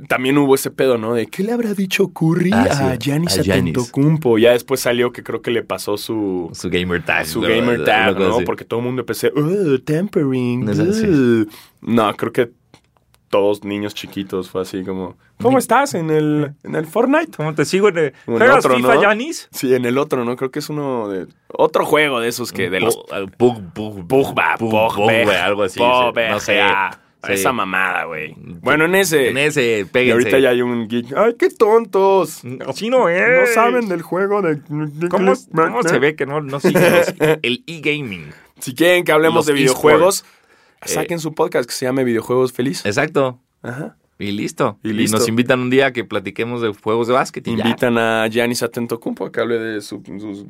[0.09, 1.13] También hubo ese pedo, ¿no?
[1.13, 3.37] De qué le habrá dicho Curry Ah, a sí, a Giannis.
[3.47, 4.37] Antetokounmpo.
[4.39, 7.25] Ya después salió que creo que le pasó su Su gamer tag.
[7.25, 8.35] su gamer tag, ¿no?
[8.35, 8.43] así.
[8.43, 10.67] Porque todo el mundo empecé, "Uh, tampering.
[10.67, 11.07] Es así.
[11.07, 11.45] uh".
[11.79, 12.51] No, creo que
[13.29, 17.31] todos niños chiquitos fue así como, ¿cómo estás en el, en el Fortnite?
[17.37, 19.01] ¿Cómo te sigo en el, En ¿Juegas otro, FIFA, ¿no?
[19.01, 19.47] Giannis?
[19.51, 20.35] Sí, en el otro, ¿no?
[20.35, 22.97] Creo que es uno de otro juego de esos que de los
[23.37, 25.79] Pug, Pug, algo así.
[25.79, 25.85] sí.
[26.29, 26.59] No sé.
[27.23, 27.33] Sí.
[27.33, 28.33] Esa mamada, güey.
[28.37, 29.29] Bueno, en ese.
[29.29, 30.13] En ese, Y péguense.
[30.13, 31.13] ahorita ya hay un geek.
[31.15, 32.43] ¡Ay, qué tontos!
[32.43, 33.47] No es.
[33.47, 34.59] No saben del juego de.
[35.09, 36.83] ¿Cómo, cómo se ve que no, no siguen
[37.43, 38.31] el e-gaming?
[38.59, 40.25] Si quieren que hablemos Los de videojuegos,
[40.81, 40.93] esports.
[40.93, 42.85] saquen su podcast que se llame Videojuegos Feliz.
[42.85, 43.39] Exacto.
[43.61, 43.97] Ajá.
[44.21, 44.77] Y listo.
[44.83, 45.17] Y Y, listo.
[45.17, 47.47] nos invitan un día a que platiquemos de juegos de básquet.
[47.47, 47.65] Y ya.
[47.65, 50.45] Invitan a Giannis Atentocumpo a que hable de su- sus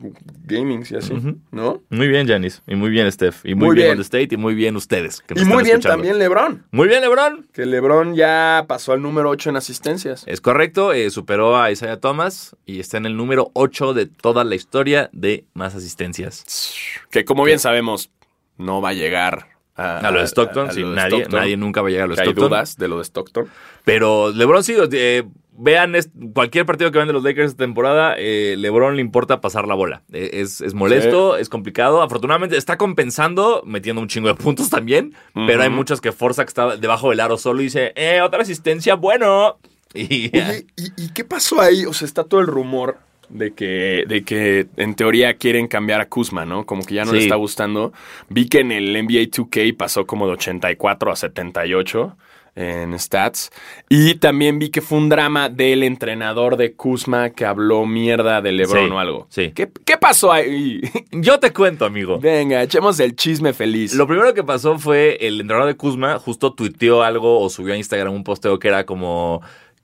[0.45, 1.13] gamings y así.
[1.51, 1.81] ¿no?
[1.89, 2.61] Muy bien, Janis.
[2.67, 3.45] Y muy bien, Steph.
[3.45, 3.91] Y muy, Muy bien, bien.
[3.91, 4.35] On the State.
[4.35, 5.21] Y muy bien ustedes.
[5.21, 5.89] que Y muy bien escuchando.
[5.97, 6.63] también LeBron.
[6.71, 7.47] Muy bien, LeBron.
[7.53, 10.23] Que LeBron ya pasó al número 8 en asistencias.
[10.27, 10.93] Es correcto.
[10.93, 12.55] eh, superó a Isaiah Thomas.
[12.65, 16.73] Y está en el número 8 de toda la historia de más asistencias.
[17.09, 18.09] Que como bien sabemos,
[18.57, 20.69] no va a llegar a, A lo de Stockton.
[20.69, 21.39] a sí, lo de nadie, Stockton.
[21.39, 22.49] nadie nunca va a llegar a lo de hay Stockton.
[22.49, 23.47] dudas de lo de Stockton.
[23.85, 25.95] Pero LeBron sí, eh, vean
[26.33, 29.75] cualquier partido que vean de los Lakers esta temporada, eh, LeBron le importa pasar la
[29.75, 30.01] bola.
[30.11, 32.01] Eh, es, es molesto, es complicado.
[32.01, 36.49] Afortunadamente está compensando, metiendo un chingo de puntos también, pero hay muchos que Forza que
[36.49, 39.57] está debajo del aro solo y dice, eh, otra asistencia, bueno.
[39.93, 41.85] Y Oye, ¿y, y qué pasó ahí?
[41.85, 42.97] O sea, está todo el rumor
[43.33, 46.65] de que, de que en teoría quieren cambiar a Kuzma, ¿no?
[46.65, 47.93] Como que ya no le está gustando.
[48.29, 52.17] Vi que en el NBA 2K pasó como de 84 a 78
[52.55, 53.49] en stats.
[53.89, 58.51] Y también vi que fue un drama del entrenador de Kuzma que habló mierda de
[58.51, 59.27] LeBron Sí, o algo.
[59.29, 59.51] sí.
[59.55, 60.81] ¿Qué, qué pasó ahí?
[61.11, 62.19] yo te cuento, amigo.
[62.19, 63.93] Venga, echemos el chisme feliz.
[63.93, 67.77] Lo primero que pasó fue el entrenador de Kuzma justo tuiteó algo o subió a
[67.77, 69.41] Instagram un posteo que era como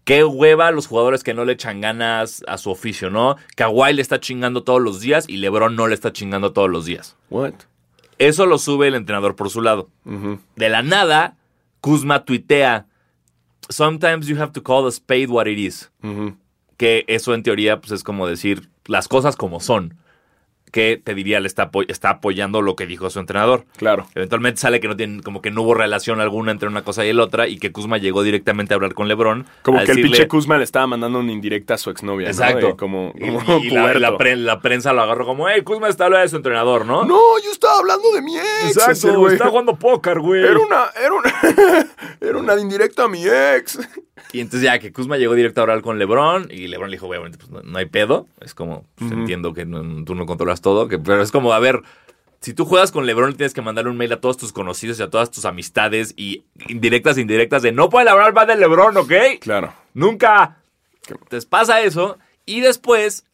[0.07, 3.35] qué hueva los jugadores que no le echan ganas a su oficio, ¿no?
[3.57, 6.85] Kawhi le está chingando todos los días y LeBron no le está chingando todos los
[6.85, 7.17] días.
[7.29, 7.55] What?
[8.17, 9.89] Eso lo sube el entrenador por su lado.
[10.55, 11.35] De la nada,
[11.81, 12.85] Kuzma tuitea
[13.69, 15.91] Sometimes you have to call a spade what it is.
[16.77, 19.97] Que eso en teoría pues, es como decir las cosas como son.
[20.71, 23.63] Que te diría, le está, apo- está apoyando lo que dijo su entrenador.
[23.77, 24.05] Claro.
[24.15, 27.09] Eventualmente sale que no tienen, como que no hubo relación alguna entre una cosa y
[27.09, 29.45] el otra, y que Kuzma llegó directamente a hablar con LeBron.
[29.61, 32.27] Como que el pinche Kuzma le estaba mandando una indirecta a su exnovia.
[32.27, 32.31] ¿no?
[32.31, 32.69] Exacto.
[32.71, 35.87] Y como, Y, como y la, la pre- la prensa lo agarró como, hey, Kuzma
[35.87, 37.05] está hablando de su entrenador, ¿no?
[37.05, 38.67] No, yo estaba hablando de mi ex.
[38.67, 39.33] Exacto, ese güey.
[39.35, 40.43] está jugando póker, güey.
[40.43, 41.33] Era una, era una,
[42.21, 43.79] era una indirecta a mi ex.
[44.33, 47.07] Y entonces ya que Kuzma llegó directo a hablar con LeBron, y LeBron le dijo,
[47.07, 48.27] obviamente, pues no, no hay pedo.
[48.41, 51.59] Es como, pues, entiendo que no- tú no controlas todo, que, pero es como, a
[51.59, 51.81] ver,
[52.39, 55.03] si tú juegas con LeBron, tienes que mandarle un mail a todos tus conocidos y
[55.03, 58.97] a todas tus amistades, y indirectas e indirectas de, no pueden hablar más de LeBron,
[58.97, 59.13] ¿ok?
[59.39, 59.73] Claro.
[59.93, 60.57] Nunca.
[61.07, 63.25] Entonces pasa eso y después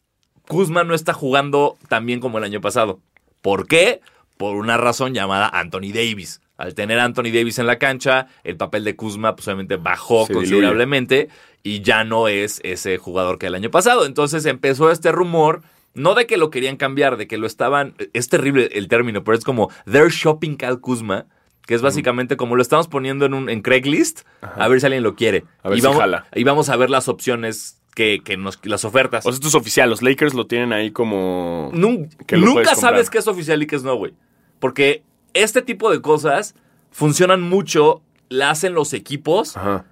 [0.48, 3.00] Kuzma no está jugando tan bien como el año pasado.
[3.42, 4.00] ¿Por qué?
[4.36, 6.40] Por una razón llamada Anthony Davis.
[6.56, 10.26] Al tener a Anthony Davis en la cancha, el papel de Kuzma pues, obviamente bajó
[10.26, 10.50] Se diluye.
[10.50, 11.28] considerablemente
[11.62, 14.06] y ya no es ese jugador que el año pasado.
[14.06, 15.62] Entonces empezó este rumor,
[15.94, 19.36] no de que lo querían cambiar, de que lo estaban, es terrible el término, pero
[19.38, 21.26] es como they're shopping Cal Kuzma,
[21.66, 25.02] que es básicamente como lo estamos poniendo en un en Craigslist, a ver si alguien
[25.02, 25.44] lo quiere.
[25.62, 26.26] A ver y si vamos, jala.
[26.34, 29.24] y vamos a ver las opciones que, que nos, las ofertas.
[29.24, 29.88] O sea, esto es oficial.
[29.88, 31.70] Los Lakers lo tienen ahí como.
[31.72, 34.12] Nun- que lo nunca sabes qué es oficial y qué es no, güey.
[34.58, 35.02] Porque
[35.32, 36.54] este tipo de cosas
[36.90, 39.84] funcionan mucho, la hacen los equipos Ajá.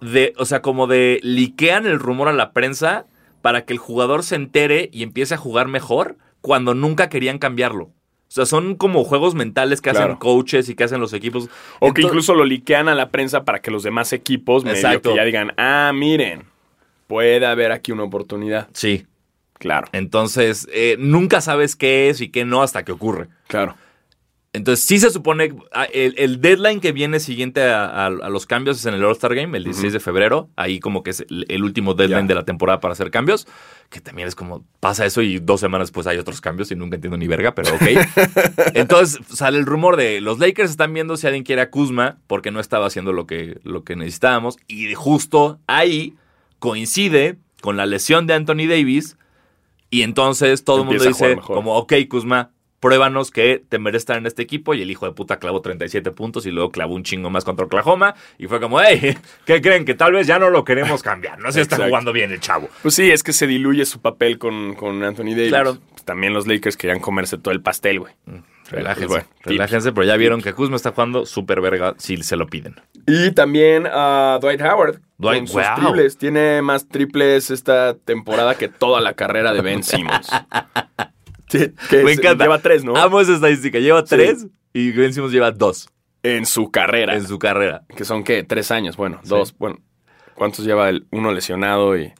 [0.00, 3.06] de, o sea, como de liquean el rumor a la prensa
[3.42, 7.84] para que el jugador se entere y empiece a jugar mejor cuando nunca querían cambiarlo.
[7.84, 11.48] O sea, son como juegos mentales que hacen coaches y que hacen los equipos.
[11.80, 15.16] O que incluso lo liquean a la prensa para que los demás equipos medio que
[15.16, 16.44] ya digan, ah, miren,
[17.08, 18.68] puede haber aquí una oportunidad.
[18.72, 19.06] Sí.
[19.58, 23.28] Claro, Entonces, eh, nunca sabes qué es y qué no hasta que ocurre.
[23.46, 23.74] claro.
[24.52, 25.54] Entonces, sí se supone.
[25.72, 29.04] ah, El, el deadline que viene siguiente a, a- a los cambios es en el
[29.04, 30.48] All-Star Game, el 16 de febrero.
[30.56, 33.46] Ahí, como que es el, el último deadline de la temporada para hacer cambios.
[33.90, 36.96] Que también es como pasa eso y dos semanas después hay otros cambios y nunca
[36.96, 37.82] entiendo ni verga, pero ok.
[38.74, 42.50] Entonces, sale el rumor de los Lakers están viendo si alguien quiere a Kuzma porque
[42.50, 44.56] no estaba haciendo lo que, lo que necesitábamos.
[44.66, 46.14] Y justo ahí
[46.58, 49.16] coincide con la lesión de Anthony Davis.
[49.90, 54.26] Y entonces todo el mundo dice, como, ok, Kuzma, pruébanos que te mereces estar en
[54.26, 54.74] este equipo.
[54.74, 57.66] Y el hijo de puta clavó 37 puntos y luego clavó un chingo más contra
[57.66, 58.14] Oklahoma.
[58.38, 59.84] Y fue como, hey, ¿qué creen?
[59.84, 61.38] Que tal vez ya no lo queremos cambiar.
[61.38, 62.68] No se está jugando bien el chavo.
[62.82, 65.48] Pues sí, es que se diluye su papel con, con Anthony Davis.
[65.48, 65.78] Claro.
[65.90, 68.14] Pues también los Lakers querían comerse todo el pastel, güey.
[68.70, 72.36] Relájense, Pues bueno, relájense, pero ya vieron que Kuzma está jugando súper verga si se
[72.36, 72.76] lo piden.
[73.06, 75.00] Y también a Dwight Howard.
[75.18, 75.74] Dwight, con sus wow.
[75.76, 76.16] triples.
[76.16, 80.30] Tiene más triples esta temporada que toda la carrera de Ben Simmons.
[81.50, 82.44] Sí, que Me es- encanta.
[82.44, 82.96] Lleva tres, ¿no?
[82.96, 83.78] Amo esa estadística.
[83.78, 85.88] Lleva tres y Ben Simmons lleva dos
[86.22, 87.14] En su carrera.
[87.16, 87.82] en su carrera.
[87.96, 88.42] Que son, ¿qué?
[88.44, 88.96] Tres años.
[88.96, 89.54] Bueno, dos.
[89.58, 89.78] Bueno,
[90.34, 92.12] ¿cuántos lleva el uno lesionado y...?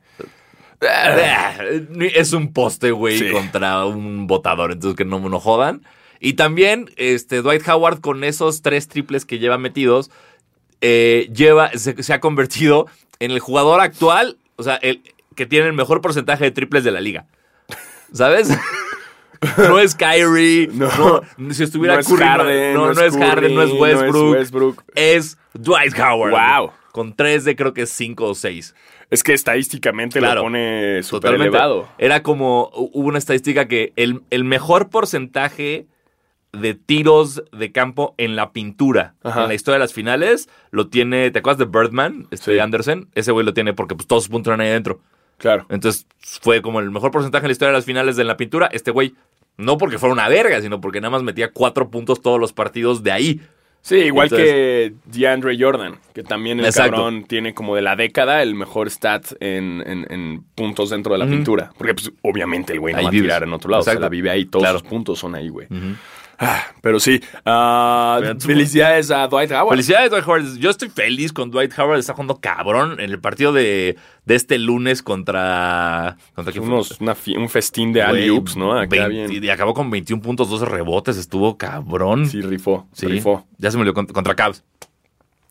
[2.14, 3.31] Es un poste, güey, Sí.
[3.31, 5.83] contra un botador, entonces que no, no jodan.
[6.21, 10.11] Y también, este, Dwight Howard, con esos tres triples que lleva metidos,
[10.81, 12.87] eh, lleva, se, se ha convertido
[13.19, 15.03] en el jugador actual, o sea, el
[15.37, 17.27] que tiene el mejor porcentaje de triples de la liga.
[18.12, 18.49] ¿Sabes?
[19.59, 20.88] No es Kyrie, no,
[21.38, 21.55] No.
[21.55, 23.70] si estuviera No es Curry, no- Harden, no, no no es es Harden, no es
[23.70, 24.85] Curry, no es Westbrook, Westbrook.
[24.94, 26.31] es Dwight Howard.
[26.33, 26.72] Wow.
[26.92, 28.74] Con tres de creo que cinco o seis.
[29.11, 30.37] Es que estadísticamente Claro.
[30.37, 31.88] lo pone súper elevado.
[31.98, 35.87] Era como, hu- hubo una estadística que el, el mejor porcentaje
[36.53, 39.42] de tiros de campo en la pintura Ajá.
[39.42, 42.26] en la historia de las finales lo tiene, ¿te acuerdas de Birdman?
[42.33, 42.59] Este Sí.
[42.59, 45.00] Anderson, ese güey lo tiene porque pues, todos sus puntos eran ahí adentro.
[45.38, 45.64] Claro.
[45.70, 48.68] Entonces fue como el mejor porcentaje en la historia de las finales de la pintura.
[48.72, 49.14] Este güey,
[49.61, 53.03] no porque fuera una verga, sino porque nada más metía cuatro puntos todos los partidos
[53.03, 53.40] de ahí.
[53.83, 56.96] Sí, igual Entonces- que DeAndre Jordan, que también el Exacto.
[56.96, 61.18] cabrón tiene como de la década el mejor stat en, en- en puntos dentro de
[61.18, 61.70] la pintura.
[61.79, 63.25] Porque pues, obviamente el güey no Ahí va a vives.
[63.29, 63.81] tirar en otro lado.
[63.81, 64.05] O sea, Exacto.
[64.05, 64.81] la vive ahí, todos Claro.
[64.81, 65.66] sus puntos son ahí, güey.
[66.42, 69.70] Ah, pero sí, ah, felicidades a Dwight Howard.
[69.72, 70.57] Felicidades, Dwight Howard.
[70.59, 71.98] Yo estoy feliz con Dwight Howard.
[71.98, 76.16] Está jugando cabrón en el partido de, de este lunes contra.
[76.35, 76.61] ¿Contra?
[76.62, 78.72] Unos- una fi- un festín de Güey, alley-oops, ¿no?
[78.72, 79.44] Acá 20 bien.
[79.44, 81.18] Y acabó con 21 puntos, 12 rebotes.
[81.18, 82.26] Estuvo cabrón.
[82.26, 83.07] Sí, rifó, Sí.
[83.07, 83.46] rifó.
[83.59, 84.64] Ya se me olvidó contra, contra Cavs.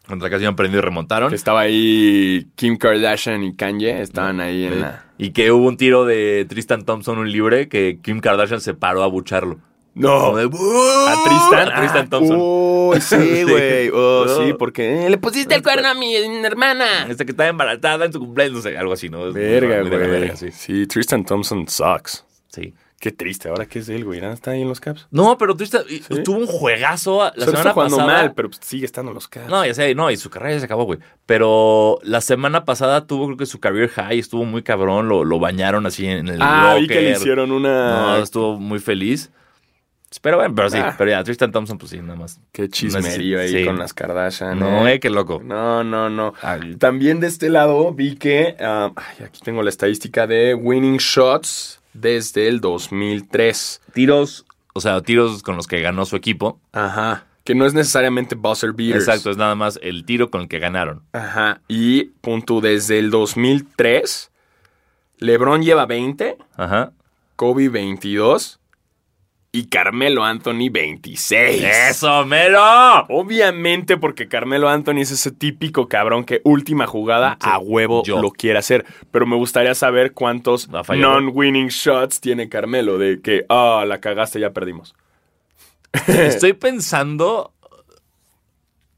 [0.08, 1.30] Contra Cavs iban perdiendo y remontaron.
[1.30, 4.80] Que estaba ahí Kim Kardashian y Kanye, estaban ahí en Sí.
[4.80, 5.06] la...
[5.20, 9.04] Y que hubo un tiro de Tristan Thompson, un libre, que Kim Kardashian se paró
[9.04, 9.60] a bucharlo.
[9.96, 11.70] No, de, a Tristan.
[11.74, 12.38] A Tristan Thompson.
[12.40, 13.90] Uy, sí, güey.
[13.90, 14.38] Oh, No.
[14.46, 17.08] sí, porque eh, le pusiste el cuerno a mi hermana.
[17.10, 19.32] Este que estaba embarazada en su cumpleaños, no sé, algo así, ¿no?
[19.34, 19.90] Verga, güey.
[19.90, 20.52] verga, sí.
[20.52, 20.88] sí.
[20.88, 22.26] Tristan Thompson sucks.
[22.48, 22.74] Sí.
[23.00, 23.48] Qué triste.
[23.48, 24.20] Ahora qué es él, güey.
[24.20, 25.08] ¿Ya ¿Está ahí en los Caps?
[25.10, 25.84] No, pero Tristan
[26.26, 28.18] tuvo un juegazo la Solo semana está jugando pasada.
[28.20, 29.48] mal, pero sigue estando en los Caps.
[29.50, 31.00] No, ya sé, no, y su carrera ya se acabó, güey.
[31.26, 35.40] Pero la semana pasada tuvo, creo que su career high, estuvo muy cabrón, lo, lo
[35.40, 37.18] bañaron así en el ah, vi que le locker.
[37.22, 38.20] hicieron No, una...
[38.22, 39.32] estuvo muy feliz.
[40.22, 40.96] Pero bueno, pero sí, Ah.
[40.98, 42.40] pero ya, Tristan Thompson, pues sí, nada más.
[42.52, 43.66] Qué chismerío No, ahí sí.
[43.66, 44.58] con las Kardashian.
[44.58, 44.94] No, eh.
[44.96, 45.40] eh, qué loco.
[45.44, 46.34] No, no, no.
[46.42, 46.76] Ay.
[46.78, 48.56] También de este lado vi que...
[48.60, 53.82] ah, ay, aquí tengo la estadística de winning shots desde el 2003.
[53.94, 56.60] Tiros, o sea, tiros con los que ganó su equipo.
[56.74, 57.26] Ajá.
[57.44, 59.08] Que no es necesariamente buzzer beaters.
[59.08, 61.04] Exacto, es nada más el tiro con el que ganaron.
[61.14, 61.62] Ajá.
[61.68, 64.32] Y punto desde el 2003,
[65.20, 66.92] LeBron lleva 20, Ajá.
[67.36, 68.59] Kobe 22
[69.52, 71.64] y Carmelo Anthony 26.
[71.64, 72.62] ¡Eso, mero!
[73.10, 78.22] Obviamente porque Carmelo Anthony es ese típico cabrón que última jugada Sí, a huevo yo.
[78.22, 78.86] lo quiere hacer.
[79.12, 84.52] Pero me gustaría saber cuántos non-winning shots tiene Carmelo de que, ah, la cagaste, ya
[84.52, 84.96] perdimos.
[86.08, 87.52] Estoy pensando.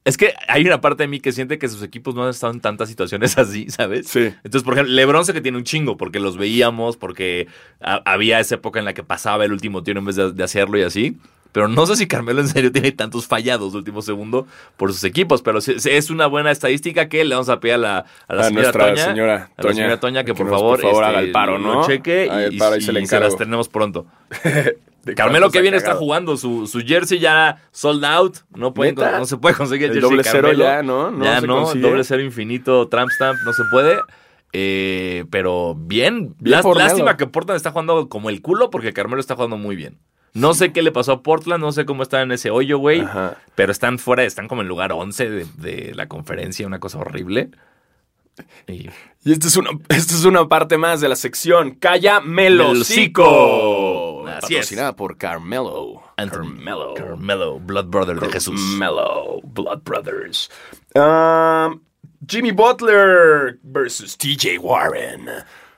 [0.04, 2.52] Es que hay una parte de mí que siente que sus equipos no han estado
[2.54, 4.08] en tantas situaciones así, ¿sabes?
[4.08, 4.34] Sí.
[4.44, 7.48] Entonces, por ejemplo, LeBron sé que tiene un chingo porque los veíamos, porque
[7.82, 10.44] ha- había esa época en la que pasaba el último tiro en vez de, de
[10.44, 11.18] hacerlo y así.
[11.52, 15.04] Pero no sé si Carmelo en serio tiene tantos fallados de último segundo por sus
[15.04, 15.42] equipos.
[15.44, 18.34] Pero sí- sí es una buena estadística que le vamos a pedir a la, a
[18.36, 19.06] la A señora nuestra Toña.
[19.06, 21.20] señora a la Toña, señora Toña que, que por nos, favor, por favor, este, haga
[21.28, 21.86] el paro, lo ¿no?
[21.86, 24.08] cheque y, y y- se le y se las tenemos pronto.
[25.16, 29.38] Carmelo que bien está jugando, su, su jersey ya sold out, no, pueden, no se
[29.38, 30.64] puede conseguir el jersey doble cero Carmelo.
[30.64, 31.12] ya, ¿no?
[31.12, 31.90] No ya no, consigue.
[31.90, 33.98] doble cero infinito, tramp stamp, no se puede.
[34.54, 39.58] Eh, pero bien, lástima que Portland está jugando como el culo porque Carmelo está jugando
[39.58, 39.98] muy bien.
[40.34, 43.04] No sé qué le pasó a Portland, no sé cómo está en ese hoyo, güey,
[43.56, 47.50] pero están fuera, están como en lugar 11 de, de la conferencia, una cosa horrible.
[48.68, 48.90] Y
[49.24, 53.24] Y esta es, una, esta es una parte más de la sección Calla Melocico.
[54.38, 54.60] Así es.
[54.62, 56.02] Patrocinada por Carmelo.
[56.18, 56.94] Anthony Carmelo.
[56.96, 58.60] Carmelo, Blood Brother de Jesús.
[58.72, 59.40] Carmelo.
[59.44, 60.50] Blood Brothers.
[60.96, 61.82] Um,
[62.28, 65.28] Jimmy Butler versus TJ Warren.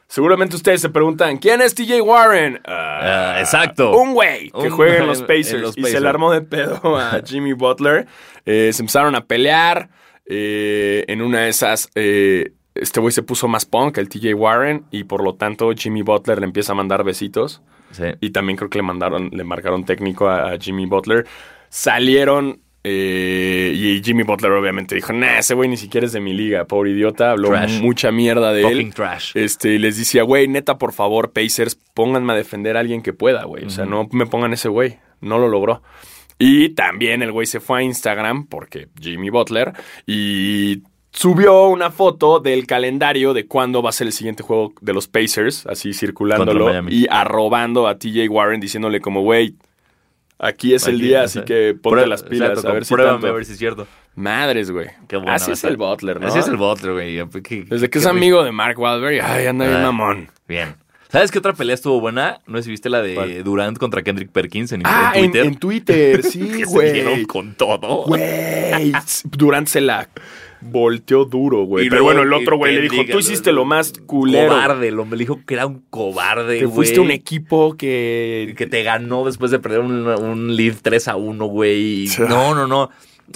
[0.07, 2.61] Seguramente ustedes se preguntan, ¿quién es TJ Warren?
[2.65, 3.97] Ah, Ah, exacto.
[3.97, 5.73] Un güey que juega en los en Pacers.
[5.75, 8.05] Y se le armó de pedo a Jimmy Butler.
[8.45, 9.89] Eh, se empezaron a pelear.
[10.25, 14.85] Eh, en una de esas, eh, este güey se puso más punk, el TJ Warren.
[14.91, 17.61] Y por lo tanto, Jimmy Butler le empieza a mandar besitos.
[17.93, 18.03] Sí.
[18.19, 21.25] Y también creo que le mandaron, le marcaron técnico a, a Jimmy Butler.
[21.69, 26.33] Salieron eh, y Jimmy Butler obviamente dijo, nah, ese güey ni siquiera es de mi
[26.33, 27.81] liga, pobre idiota, habló Trash.
[27.81, 28.93] mucha mierda de Fucking él.
[28.93, 29.31] trash.
[29.35, 33.13] Este, y les decía, güey, neta, por favor, Pacers, pónganme a defender a alguien que
[33.13, 33.63] pueda, güey.
[33.65, 34.97] O sea, no me pongan ese güey.
[35.21, 35.81] No lo logró.
[36.37, 39.71] Y también el güey se fue a Instagram, porque Jimmy Butler,
[40.05, 40.81] y
[41.13, 45.07] subió una foto del calendario de cuándo va a ser el siguiente juego de los
[45.07, 49.55] Pacers, así circulándolo y arrobando a TJ Warren diciéndole como, güey,
[50.39, 52.93] aquí es el día, así sea, que ponte prueba- las pilas, exacto, a ver si
[52.93, 53.27] pruébame tanto.
[53.27, 53.87] a ver si es cierto.
[54.15, 54.87] Madres, güey.
[55.27, 56.27] Así es el Butler, ¿no?
[56.27, 57.41] Así es el Butler, güey.
[57.43, 60.29] Qué- Desde que es amigo de Mark Wahlberg, ay, anda bien mamón.
[60.47, 60.75] Bien.
[61.09, 62.39] ¿Sabes qué otra pelea estuvo buena?
[62.47, 63.43] No sé si viste la de ¿Cuál?
[63.43, 65.45] Durant contra Kendrick Perkins en, Ah, en Twitter.
[65.45, 67.25] en Twitter, sí, que se dieron güey.
[67.25, 68.03] con todo.
[68.05, 68.91] Güey,
[69.25, 70.09] Durant se la
[70.63, 71.89] volteó duro, güey.
[71.89, 74.49] Pero bueno, el otro güey le dijo, tú hiciste lo más culero.
[74.49, 76.75] Cobarde, hombre le dijo que era un cobarde, Que güey.
[76.75, 78.53] fuiste un equipo que...
[78.57, 82.07] que te ganó después de perder un, un lead 3 a 1, güey.
[82.29, 82.89] No, no, no.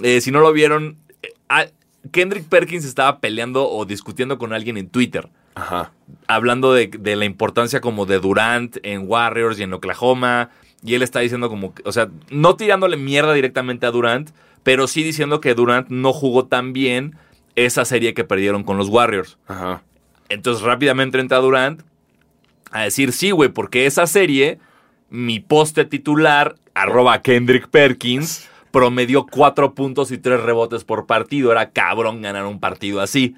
[0.04, 1.66] Eh, si no lo vieron, eh, ah,
[2.12, 5.30] Kendrick Perkins estaba peleando o discutiendo con alguien en Twitter.
[5.56, 5.92] Ajá.
[6.28, 10.52] hablando de, de la importancia como de Durant en Warriors y en Oklahoma.
[10.84, 14.30] Y él está diciendo como, que- o sea, no tirándole mierda directamente a Durant,
[14.68, 17.16] pero sí diciendo que Durant no jugó tan bien
[17.56, 19.38] esa serie que perdieron con los Warriors.
[19.48, 19.82] Ajá.
[20.28, 21.84] Entonces rápidamente entra Durant
[22.72, 24.60] a decir, sí, güey, porque esa serie,
[25.10, 31.54] mi poste titular, arroba Kendrick Perkins, promedió cuatro puntos y tres rebotes por partido.
[31.54, 33.38] Era cabrón ganar un partido así.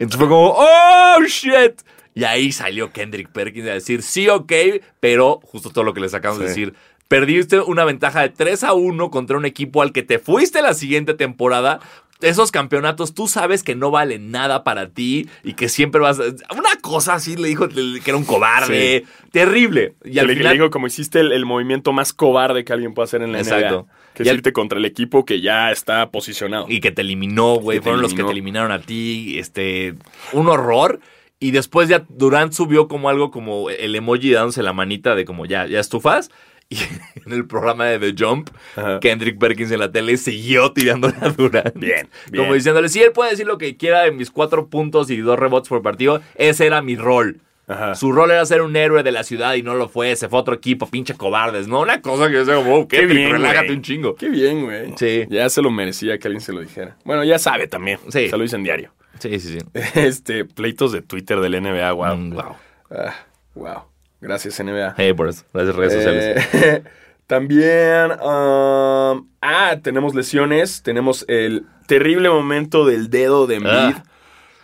[0.00, 1.82] Entonces fue como, oh, shit.
[2.14, 4.52] Y ahí salió Kendrick Perkins a decir, sí, ok,
[4.98, 6.60] pero justo todo lo que les acabamos de Sí.
[6.62, 6.74] decir.
[7.12, 10.74] Perdiste una ventaja de 3 a 1 contra un equipo al que te fuiste la
[10.74, 11.80] siguiente temporada.
[12.22, 16.22] Esos campeonatos tú sabes que no valen nada para ti y que siempre vas a...
[16.56, 19.04] Una cosa así le dijo que era un cobarde.
[19.32, 19.94] Terrible.
[20.04, 20.52] Y al le, final...
[20.52, 23.38] le digo, como hiciste el, el movimiento más cobarde que alguien puede hacer en la
[23.40, 23.82] Exacto.
[23.88, 24.12] NBA.
[24.14, 26.66] Que Y es al- irte contra el equipo que ya está posicionado.
[26.68, 27.80] y que te eliminó, güey.
[27.80, 29.38] Fueron los que te eliminaron a ti.
[29.38, 29.94] Este,
[30.32, 31.00] un horror.
[31.40, 35.44] Y después ya Durant subió como algo como el emoji dándose la manita de como
[35.44, 36.30] ya, ya estufas.
[36.72, 36.78] Y
[37.26, 38.98] en el programa de The Jump, Ajá.
[39.00, 41.74] Kendrick Perkins en la tele siguió tirándole a Durant.
[41.76, 42.42] Bien, bien.
[42.42, 45.38] Como diciéndole, si él puede decir lo que quiera de mis cuatro puntos y dos
[45.38, 47.40] rebotes por partido, ese era mi rol.
[47.68, 47.94] Ajá.
[47.94, 50.16] Su rol era ser un héroe de la ciudad y no lo fue.
[50.16, 51.68] Se fue a otro equipo, pinche cobardes.
[51.68, 54.14] No, una cosa que yo sé como, oh, Qué Kendrick, bien, relájate un chingo.
[54.16, 54.94] Qué bien, güey.
[54.96, 55.26] Sí.
[55.30, 56.96] Ya se lo merecía que alguien se lo dijera.
[57.04, 57.98] Bueno, ya sabe también.
[58.08, 58.28] Sí.
[58.28, 58.92] Se lo dice en diario.
[59.18, 59.58] Sí, sí, sí.
[60.00, 62.16] Este, pleitos de Twitter del NBA, wow.
[62.16, 62.56] Mm, wow.
[62.90, 63.14] Ah,
[63.54, 63.82] wow.
[64.22, 64.94] Gracias, NBA.
[64.96, 65.44] Hey, por eso.
[65.52, 66.48] Gracias, redes sociales.
[66.54, 66.82] Eh,
[67.26, 70.82] también, um, ah, tenemos lesiones.
[70.84, 73.96] Tenemos el terrible momento del dedo de Embiid.
[73.96, 74.04] Ah.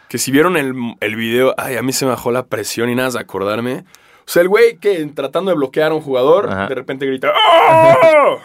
[0.09, 2.95] Que si vieron el, el video, ay, a mí se me bajó la presión y
[2.95, 3.85] nada de acordarme.
[4.21, 6.67] O sea, el güey que tratando de bloquear a un jugador, Ajá.
[6.69, 8.39] de repente grita ¡Oh!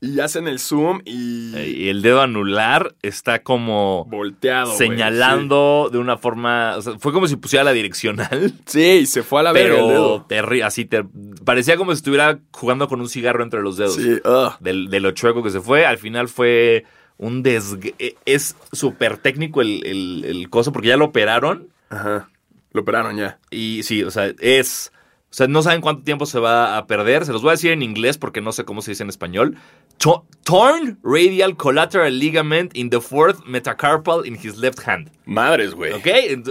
[0.00, 4.72] Y hacen el zoom y Eh, Y el dedo anular está como volteado.
[4.76, 6.76] señalando de una forma.
[6.76, 8.52] O sea, fue como si pusiera la direccional.
[8.66, 10.66] Sí, y se fue a la verga el Pero dedo.
[10.66, 11.04] así te,
[11.44, 13.94] parecía como si estuviera jugando con un cigarro entre los dedos.
[13.96, 14.52] Sí, ugh.
[14.60, 15.84] Del, de lo chueco que se fue.
[15.86, 16.84] Al final fue
[17.16, 17.76] un des...
[18.24, 21.68] Es súper técnico el, el, el coso porque ya lo operaron.
[21.90, 22.28] Ajá.
[22.72, 23.38] Lo operaron ya.
[23.50, 24.92] Y sí, o sea, es.
[25.30, 27.26] O sea, no saben cuánto tiempo se va a perder.
[27.26, 29.56] Se los voy a decir en inglés porque no sé cómo se dice en español.
[29.98, 35.10] To- torn radial collateral ligament in the fourth metacarpal in his left hand.
[35.26, 35.92] Madres, güey.
[35.92, 36.06] ¿Ok?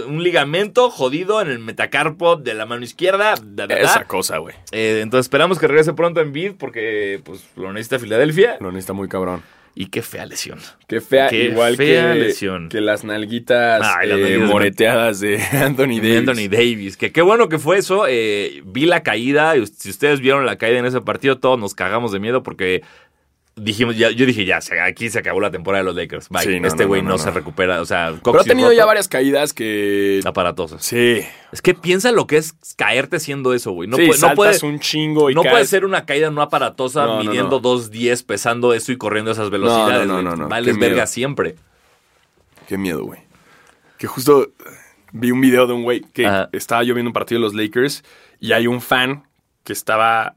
[0.06, 3.34] Un ligamento jodido en el metacarpo de la mano izquierda.
[3.42, 3.76] da, da, da.
[3.80, 4.54] Esa cosa, güey.
[4.70, 8.58] Eh, entonces esperamos que regrese pronto en Bid porque pues, lo necesita Filadelfia.
[8.60, 9.42] Lo necesita muy cabrón.
[9.80, 10.58] Y qué fea lesión.
[10.88, 12.68] Qué fea, Qué igual fea que, lesión.
[12.68, 16.18] que las nalguitas, Ay, las eh, nalguitas moreteadas de Anthony Davis.
[16.18, 16.96] Anthony Davis.
[16.96, 18.06] Que qué bueno que fue eso.
[18.08, 19.54] eh, vi la caída.
[19.76, 22.82] Si ustedes vieron la caída en ese partido, todos nos cagamos de miedo porque
[23.60, 26.28] dijimos, ya, yo dije, ya, aquí se acabó la temporada de los Lakers.
[26.28, 26.42] Bye.
[26.42, 27.80] Sí, no, este güey no, no, no, se recupera.
[27.80, 30.20] O sea, Pero ha tenido ya varias caídas que...
[30.24, 30.84] aparatosas.
[30.84, 31.22] Sí.
[31.52, 33.88] Es que piensa lo que es caerte haciendo eso, güey.
[33.88, 35.52] No, sí, puede, no, saltas puede, un chingo y no caes.
[35.52, 37.76] puede ser una caída no aparatosa midiendo no.
[37.76, 40.06] 2.10, pesando eso y corriendo esas velocidades.
[40.06, 41.56] no, no, no, Vales verga siempre.
[42.66, 43.20] Qué miedo, güey.
[43.96, 44.52] Que justo
[45.12, 46.48] vi un video de un güey que Ajá.
[46.52, 48.04] estaba yo viendo un partido de los Lakers
[48.40, 49.24] y hay un fan
[49.64, 50.36] que estaba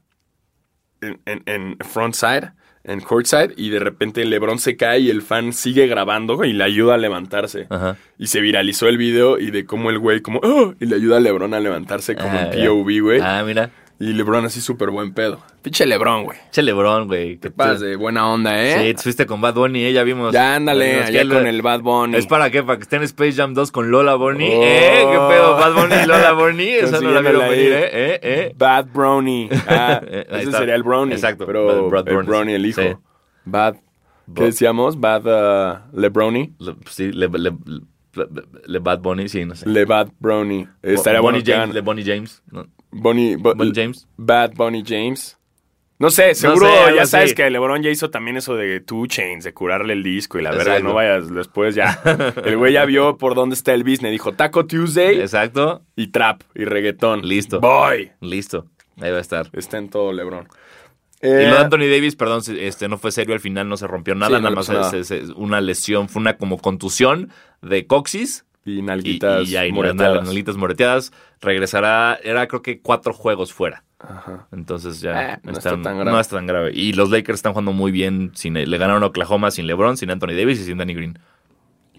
[1.00, 2.52] en, en, en frontside,
[2.84, 6.64] en courtside, y de repente LeBron se cae y el fan sigue grabando y le
[6.64, 7.66] ayuda a levantarse.
[7.70, 7.96] Ajá.
[8.18, 11.18] Y se viralizó el video y de cómo el güey, como, "Oh", y le ayuda
[11.18, 12.50] a LeBron a levantarse como Ah.
[12.52, 13.20] POV, güey.
[13.22, 13.70] Ah, mira.
[14.02, 15.38] Y LeBron así súper buen pedo.
[15.62, 16.36] Pinche LeBron, güey.
[16.50, 17.36] Che Lebron, güey.
[17.36, 18.88] Pasas de buena onda, ¿eh?
[18.88, 20.32] Sí, te fuiste con Bad Bunny, eh, ya vimos.
[20.32, 22.16] Ya ándale, allá con el Bad Bunny.
[22.16, 22.64] ¿Es para qué?
[22.64, 24.48] ¿Para que esté en Space Jam 2 con Lola Bunny?
[24.52, 24.60] Oh.
[24.64, 25.04] ¿Eh?
[25.08, 25.54] ¿Qué pedo?
[25.54, 26.68] Bad Bunny y Lola Bunny.
[26.68, 27.80] Esa no la vieron venir, ahí.
[27.84, 27.90] ¿eh?
[27.92, 28.20] ¿Eh?
[28.22, 28.54] ¿Eh?
[28.58, 29.48] Bad Brownie.
[29.68, 31.14] Ah, Eh, ese sería el Brownie.
[31.14, 32.82] Exacto, Pero Brad el Brownie, Brownie, el hijo.
[32.82, 32.88] sí.
[33.44, 33.76] Bad.
[34.34, 34.98] ¿Qué decíamos?
[34.98, 36.08] Bad uh, Le.
[36.10, 37.28] Le- Sí, le,
[38.66, 39.68] le, Bad Bunny, sí, no sé.
[39.68, 40.66] Le Bad Brownie.
[40.82, 42.42] Estaría Bonnie bueno James, Le Bonnie James.
[42.50, 42.66] ¿no?
[42.92, 44.06] Bonnie, Bo- Bonnie James.
[44.16, 45.38] Bad Bonnie James.
[45.98, 49.44] No sé, seguro sé, ya sabes que LeBron ya hizo también eso de Two Chains,
[49.44, 52.00] de curarle el disco y la verdad, no vayas después ya.
[52.44, 54.10] El güey ya vio por dónde está el business.
[54.10, 55.82] Dijo Taco Tuesday Exacto.
[55.94, 57.22] y trap y reggaetón.
[57.22, 57.60] Listo.
[57.60, 58.10] Boy.
[58.20, 58.66] Listo.
[59.00, 59.48] Ahí va a estar.
[59.52, 60.48] Está en todo LeBron.
[61.22, 63.86] Y lo de Eh, Anthony Davis, perdón, este no fue serio al final, no se
[63.86, 66.36] rompió nada, Sí, no nada le más pasó es, es- es una lesión, fue una
[66.36, 70.24] como contusión de coxis y nalguitas y y moreteadas.
[70.26, 71.12] nalitas moreteadas.
[71.40, 73.84] Regresará, era creo que cuatro juegos fuera.
[73.98, 74.46] Ajá.
[74.52, 76.10] Entonces ya Eh, no está tan grave.
[76.10, 76.72] no está tan grave.
[76.74, 78.32] Y los Lakers están jugando muy bien.
[78.34, 81.18] Sin, le ganaron a Oklahoma sin LeBron, sin Anthony Davis y sin Danny Green.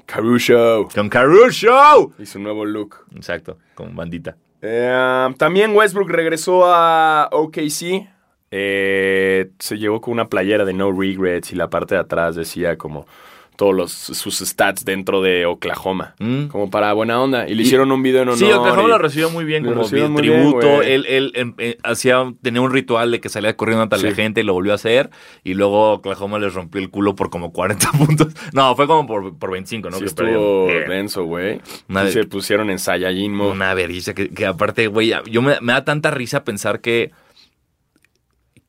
[0.05, 0.87] Caruso.
[0.93, 2.13] Con Caruso.
[2.19, 3.05] Y su nuevo look.
[3.15, 4.35] Exacto, con bandita.
[4.61, 8.07] Eh, también Westbrook regresó a OKC.
[8.51, 12.77] Eh, se llevó con una playera de No Regrets y la parte de atrás decía
[12.77, 13.07] como
[13.55, 16.15] todos los, sus stats dentro de Oklahoma.
[16.19, 16.45] Mm.
[16.47, 17.47] Como para buena onda.
[17.47, 18.39] Y le Y- hicieron un video en honor.
[18.39, 20.81] Sí, Oklahoma y- lo recibió muy bien como bien, tributo.
[20.81, 24.15] él él em- eh, hacía, tenía un ritual de que salía corriendo ante la Sí.
[24.15, 25.09] gente y lo volvió a hacer.
[25.43, 28.33] Y luego Oklahoma les rompió el culo por como 40 puntos.
[28.53, 29.97] No, fue como por, por 25, ¿no?
[29.97, 30.91] Sí Que estuvo perdieron.
[30.91, 31.61] Eh, denso, güey.
[31.87, 33.51] De- se pusieron en Saiyajin mode.
[33.51, 37.11] Una vergüenza que, que aparte, güey, yo me, me da tanta risa pensar que,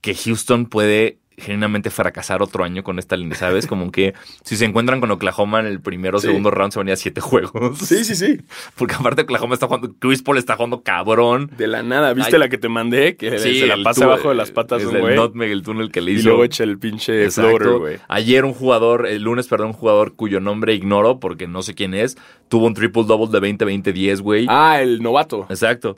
[0.01, 3.67] que Houston puede genuinamente fracasar otro año con esta línea, ¿sabes?
[3.67, 6.29] Como que si se encuentran con Oklahoma en el primero o Sí.
[6.29, 7.79] segundo round se van a ir a siete juegos.
[7.79, 8.39] Sí, sí, sí.
[8.77, 11.51] Porque aparte Oklahoma está jugando, Chris Paul está jugando cabrón.
[11.57, 12.15] De la nada.
[12.15, 12.41] ¿Viste Ay.
[12.41, 13.17] la que te mandé?
[13.17, 15.51] Que Sí, se la pasa abajo de las patas es un güey.
[15.51, 16.29] el túnel que le Y hizo.
[16.29, 17.97] luego echa el pinche floater, güey.
[18.09, 21.95] Ayer un jugador, el lunes, perdón, un jugador cuyo nombre ignoro porque no sé quién
[21.95, 22.17] es,
[22.49, 24.47] tuvo un triple double de 20-20-10, güey.
[24.49, 25.47] Ah, el novato.
[25.51, 25.97] Exacto.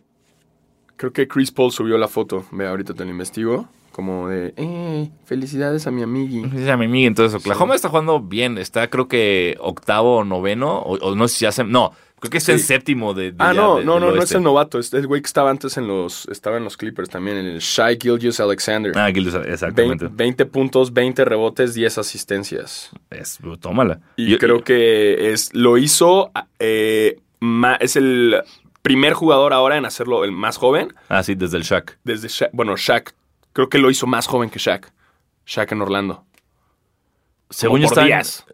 [0.96, 2.46] Creo que Chris Paul subió la foto.
[2.52, 3.68] Ve, ahorita te lo investigo.
[3.96, 6.44] Como de, eh, felicidades a mi amigui.
[6.44, 7.08] Ese es mi amigo.
[7.08, 8.58] Entonces, Oklahoma está jugando bien.
[8.58, 10.80] Está, creo que, octavo o noveno.
[10.80, 11.64] O, o no sé si hace.
[11.64, 12.66] No, creo que está en Sí.
[12.66, 13.32] séptimo de.
[13.32, 14.78] de Ah, ya no, de- no, no, no es el novato.
[14.78, 16.28] Es el güey que estaba antes en los.
[16.28, 18.92] Estaba en los Clippers también, en el Shai Gilgeous Alexander.
[18.96, 20.04] Ah, Gildas, exactamente.
[20.08, 22.90] 20, 20 puntos, 20 rebotes, 10 asistencias.
[23.08, 24.00] Es, tómala.
[24.16, 26.30] Y Yo- creo que es lo hizo.
[26.58, 28.42] eh, ma- es el
[28.82, 30.92] primer jugador ahora en hacerlo el más joven.
[31.08, 31.96] Ah, sí, desde el Shaq.
[32.04, 32.50] Desde Shaq.
[32.52, 33.14] Bueno, Shaq.
[33.56, 34.92] Creo que lo hizo más joven que Shaq.
[35.46, 36.26] Shaq en Orlando.
[37.48, 37.88] Según yo.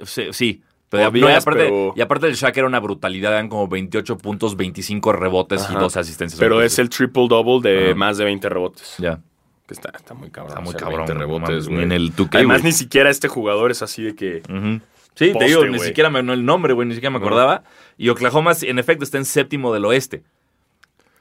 [0.05, 0.29] Sí.
[0.31, 0.63] sí.
[0.89, 3.33] Pero, no, y, aparte, pero- y aparte del Shaq era una brutalidad.
[3.33, 5.81] Eran como 28 puntos, 25 rebotes y Ajá.
[5.81, 6.39] 12 asistencias.
[6.39, 7.95] Pero es el triple double de Ajá.
[7.97, 8.95] más de 20 rebotes.
[8.99, 9.19] Ya.
[9.67, 10.51] Que está, está muy cabrón.
[10.51, 11.07] Está muy cabrón.
[11.07, 11.83] 20 no rebotes, güey.
[11.83, 14.41] en el 2K, Además, ni siquiera este jugador es así de que.
[15.17, 17.65] Sí, te digo, ni siquiera me no el nombre, güey, ni siquiera me acordaba.
[17.99, 20.23] Y Oklahoma, en efecto, está en séptimo del oeste.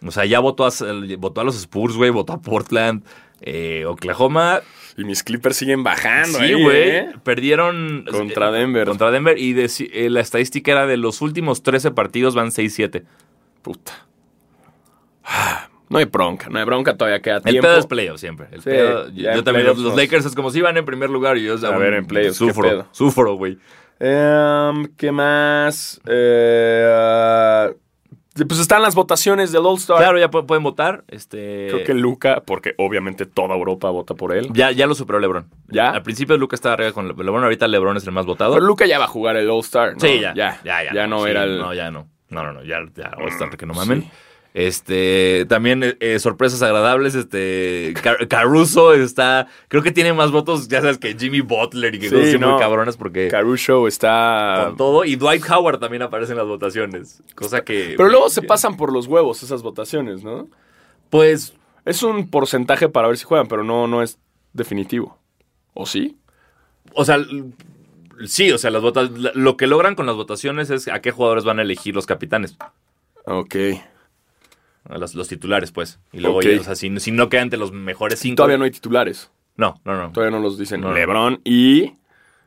[0.05, 0.71] O sea, ya votó a,
[1.17, 3.03] votó a los Spurs, güey, votó a Portland.
[3.43, 4.61] Eh, Oklahoma,
[4.97, 6.37] Y mis Clippers siguen bajando.
[6.39, 7.09] sí, güey, ¿eh?
[7.23, 8.87] perdieron Contra eh, Denver.
[8.87, 9.37] Contra Denver.
[9.37, 13.03] Y eh, la estadística era de los últimos 13 partidos van 6-7.
[13.63, 13.93] Puta.
[15.23, 17.62] Ah, No hay bronca, no hay bronca, todavía queda El tiempo.
[17.67, 18.47] pedo es playoff siempre.
[18.52, 21.43] El Sí, pedo- yo también, los Lakers es como si van en primer lugar y
[21.43, 22.87] yo, A ver, en playoffs, ¿qué sufro, pedo?
[22.91, 23.58] sufro, güey.
[23.99, 25.99] Em, ¿Qué más?
[26.08, 27.73] Eh,
[28.48, 29.98] Pues están las votaciones del All-Star.
[29.98, 31.04] Claro, ya pu- pueden votar.
[31.10, 34.48] Este, Creo que Luca, porque obviamente toda Europa vota por él.
[34.54, 35.48] ya, ya lo superó LeBron.
[35.67, 35.90] ¿Ya?
[35.90, 38.54] Al principio Luca estaba arriba con Le- LeBron, ahorita LeBron es el más votado.
[38.54, 39.96] Pero Luca ya va a jugar el All-Star.
[39.96, 40.00] ¿no?
[40.00, 40.34] Sí, ya.
[40.34, 41.60] Ya, ya, ya, no sí, era el.
[41.60, 42.08] No, ya no.
[42.29, 42.63] No, no, no.
[42.63, 44.04] Ya, ya All-Star, que no mamen.
[44.04, 44.10] sí.
[44.54, 47.15] Este, también eh, eh, sorpresas agradables.
[47.15, 51.99] Este, Car- Caruso está, creo que tiene más votos, ya sabes, que Jimmy Butler y
[51.99, 52.52] que Sí, cosas no.
[52.52, 54.63] muy cabronas porque Caruso está.
[54.67, 55.06] con todo.
[55.06, 57.23] Y Dwight Howard también aparece en las votaciones.
[57.35, 57.93] Cosa que.
[57.95, 60.49] Pero luego se pasan por los huevos esas votaciones, ¿no?
[61.10, 61.54] Pues,
[61.85, 64.17] Es un porcentaje para ver si juegan, pero no, no es
[64.54, 65.17] definitivo.
[65.73, 66.17] ¿O sí?
[66.93, 67.17] o sea,
[68.25, 71.43] sí, o sea, las votas, lo que logran con las votaciones es a qué jugadores
[71.45, 72.58] van a elegir los capitanes.
[73.25, 73.56] Ok.
[74.90, 76.00] Los, los titulares, pues.
[76.12, 78.38] Y luego, ya, o sea, si, si no quedan entre los mejores cinco.
[78.38, 79.32] Todavía no hay titulares.
[79.58, 80.12] No, no, no.
[80.12, 80.82] Todavía no los dicen.
[80.82, 80.94] No.
[80.94, 81.86] LeBron y.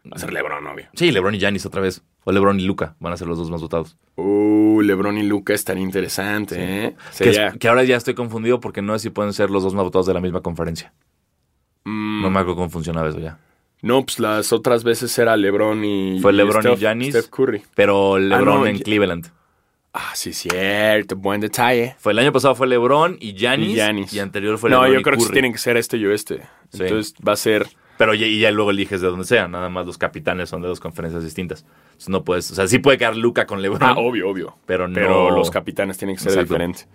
[0.07, 0.87] Va a ser LeBron, obvio.
[0.95, 2.03] Sí, LeBron y Giannis otra vez.
[2.25, 3.97] O LeBron y Luca van a ser los dos más votados.
[4.17, 6.95] Uh, LeBron y Luca es tan interesante, ¿eh?
[7.19, 9.63] Que, es- Sería- que ahora ya estoy confundido porque no sé si pueden ser los
[9.63, 10.93] dos más votados de la misma conferencia.
[11.85, 13.39] Mm, No me acuerdo cómo funcionaba eso ya.
[13.83, 16.19] no, pues las otras veces era LeBron y.
[16.21, 17.11] Fue LeBron y Steph- Giannis.
[17.15, 17.63] Steph Curry.
[17.75, 19.29] Pero LeBron no, en Cleveland.
[19.97, 21.15] Ah, sí, cierto.
[21.15, 21.95] Buen detalle.
[22.01, 23.71] Fue el año pasado fue LeBron y Giannis.
[23.71, 24.13] Y Giannis.
[24.13, 26.05] Y anterior fue no, LeBron yo y creo que sí tienen que ser este y
[26.05, 26.41] oeste.
[26.73, 26.83] Sí.
[26.83, 27.69] Entonces va a ser.
[27.97, 29.47] Pero ya, y ya luego eliges de donde sea.
[29.47, 31.65] Nada más los capitanes son de dos conferencias distintas.
[31.87, 32.51] Entonces no puedes.
[32.51, 33.83] O sea, sí puede quedar Luca con LeBron.
[33.85, 34.57] Ah, obvio, obvio.
[34.67, 36.55] Pero no- Pero los capitanes tienen que ser Exacto.
[36.55, 36.89] diferentes.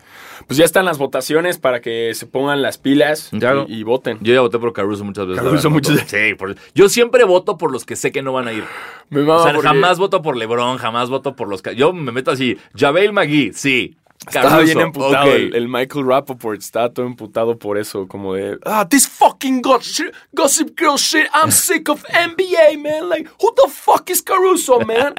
[0.45, 4.17] Pues ya están las votaciones para que se pongan las pilas y, y voten.
[4.21, 5.41] Yo ya voté por Caruso muchas veces.
[5.41, 8.47] Caruso muchas no, Sí, por- yo siempre voto por los que sé que no van
[8.49, 8.65] a ir.
[9.09, 11.61] Me O sea, porque jamás voto por LeBron, jamás voto por los...
[11.61, 13.95] ca- Yo me meto así, Javel McGee, sí.
[14.29, 15.29] Estaba Caruso, bien emputado.
[15.29, 15.35] ok.
[15.35, 18.07] El, el Michael Rappaport estaba todo emputado por eso.
[18.07, 21.27] Como de, ah, this fucking gossip, gossip girl shit.
[21.33, 23.09] I'm sick of NBA, man.
[23.09, 25.13] Like, who the fuck is Caruso, man?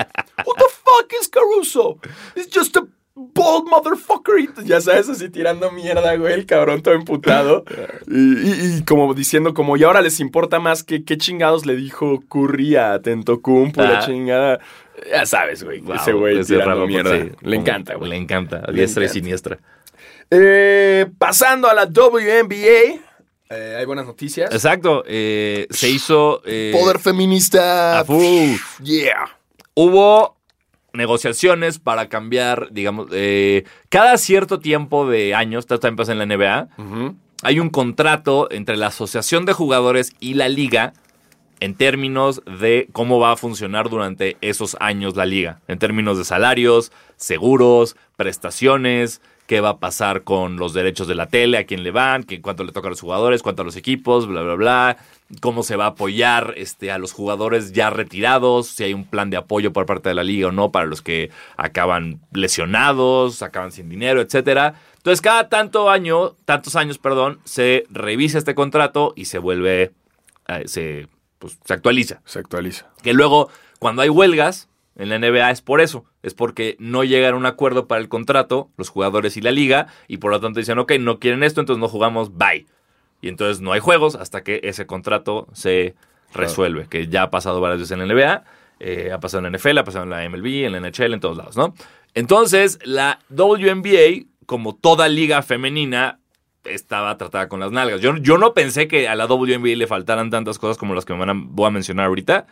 [0.45, 1.99] Who the fuck is Caruso?
[2.37, 4.39] It's just a bald motherfucker.
[4.41, 6.35] Y ya sabes, así tirando mierda, güey.
[6.35, 7.65] El cabrón todo emputado.
[8.09, 11.77] y, y- y como diciendo, como, y ahora les importa más que qué chingados le
[11.77, 14.07] dijo Curry a Tentocumpo, la Ah.
[14.07, 14.61] chingada.
[15.11, 15.81] Ya sabes, güey.
[15.81, 17.19] Wow, ese güey ese tirando Rappaport, mierda.
[17.19, 17.31] sí.
[17.49, 18.11] Le encanta, güey.
[18.11, 19.59] Le encanta, a diestra y siniestra.
[20.31, 23.01] Eh, pasando a la WNBA,
[23.51, 24.53] eh, hay buenas noticias.
[24.53, 26.43] Exacto, eh, se hizo...
[26.45, 27.99] eh, Poder feminista.
[28.01, 28.55] a full.
[28.83, 29.29] Yeah.
[29.75, 30.37] Hubo
[30.93, 36.27] negociaciones para cambiar, digamos, eh, cada cierto tiempo de años, esto también pasa en la
[36.27, 36.69] NBA,
[37.43, 40.93] hay un contrato entre la asociación de jugadores y la liga
[41.61, 46.25] en términos de cómo va a funcionar durante esos años la liga, en términos de
[46.25, 49.21] salarios, seguros, prestaciones,
[49.51, 52.41] qué va a pasar con los derechos de la tele, a quién le van, qué-
[52.41, 54.97] cuánto le toca a los jugadores, cuánto a los equipos, bla, bla, bla,
[55.41, 59.29] cómo se va a apoyar este, a los jugadores ya retirados, si hay un plan
[59.29, 63.73] de apoyo por parte de la liga o no para los que acaban lesionados, acaban
[63.73, 64.75] sin dinero, etcétera.
[64.99, 69.91] Entonces, cada tanto año, tantos años, perdón, se revisa este contrato y se vuelve,
[70.47, 71.09] eh, se,
[71.41, 72.21] pues, se actualiza.
[72.25, 72.87] Se actualiza.
[73.03, 73.49] Que luego,
[73.81, 76.05] cuando hay huelgas en la NBA es por eso.
[76.23, 79.87] Es porque no llegan a un acuerdo para el contrato, los jugadores y la liga,
[80.09, 82.67] y por lo tanto dicen, ok, no quieren esto, entonces no jugamos, bye.
[83.23, 85.95] Y entonces no hay juegos hasta que ese contrato se
[86.33, 88.45] resuelve, que ya ha pasado varias veces en la NBA,
[88.81, 91.21] eh, ha pasado en la NFL, ha pasado en la MLB, en la NHL, en
[91.21, 91.75] todos lados, ¿no?
[92.15, 96.19] Entonces, la WNBA, como toda liga femenina,
[96.65, 98.01] estaba tratada con las nalgas.
[98.01, 101.13] Yo, yo no pensé que a la WNBA le faltaran tantas cosas como las que
[101.13, 102.47] me van a, voy a mencionar ahorita.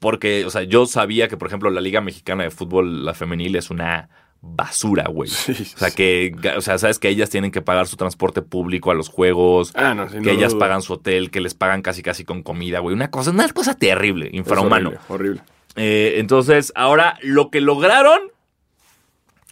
[0.00, 3.54] Porque, o sea, yo sabía que, por ejemplo, la Liga Mexicana de Fútbol, la femenil,
[3.54, 4.08] es una
[4.40, 5.28] basura, güey.
[5.30, 8.90] Sí, o sea, que, o sea, sabes que ellas tienen que pagar su transporte público
[8.90, 10.60] a los juegos, Ah, no, que ellas duda.
[10.60, 12.94] pagan su hotel, que les pagan casi casi con comida, güey.
[12.94, 14.88] Una cosa, una cosa terrible, Es infrahumano.
[14.88, 15.40] Horrible, horrible.
[15.76, 18.20] Eh, entonces, ahora lo que lograron,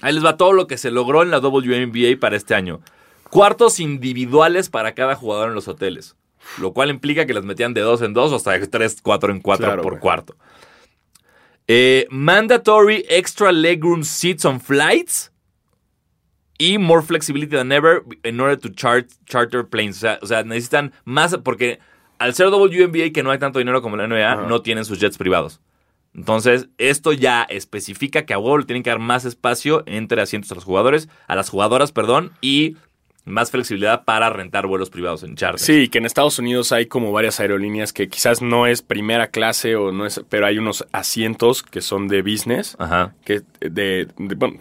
[0.00, 2.80] ahí les va todo lo que se logró en la WNBA para este año.
[3.30, 6.16] Cuartos individuales para cada jugador en los hoteles.
[6.60, 9.32] Lo cual implica que las metían de dos en dos o hasta de tres, cuatro
[9.32, 10.00] en cuatro Claro, por güey.
[10.00, 10.36] cuarto.
[11.66, 15.30] Eh, mandatory extra legroom seats on flights.
[16.60, 19.98] Y more flexibility than ever in order to chart, charter planes.
[19.98, 21.78] O sea, o sea, necesitan más porque
[22.18, 25.18] al ser WNBA que no hay tanto dinero como la NBA, no tienen sus jets
[25.18, 25.60] privados.
[26.14, 30.50] Entonces, esto ya especifica que a huevo le tienen que dar más espacio entre asientos
[30.50, 32.76] a los jugadores, a las jugadoras, perdón, y
[33.28, 35.60] más flexibilidad para rentar vuelos privados en charter.
[35.60, 39.76] Sí, que en Estados Unidos hay como varias aerolíneas que quizás no es primera clase
[39.76, 43.14] o no es, pero hay unos asientos que son de business, Ajá.
[43.24, 44.58] que de, de- bueno,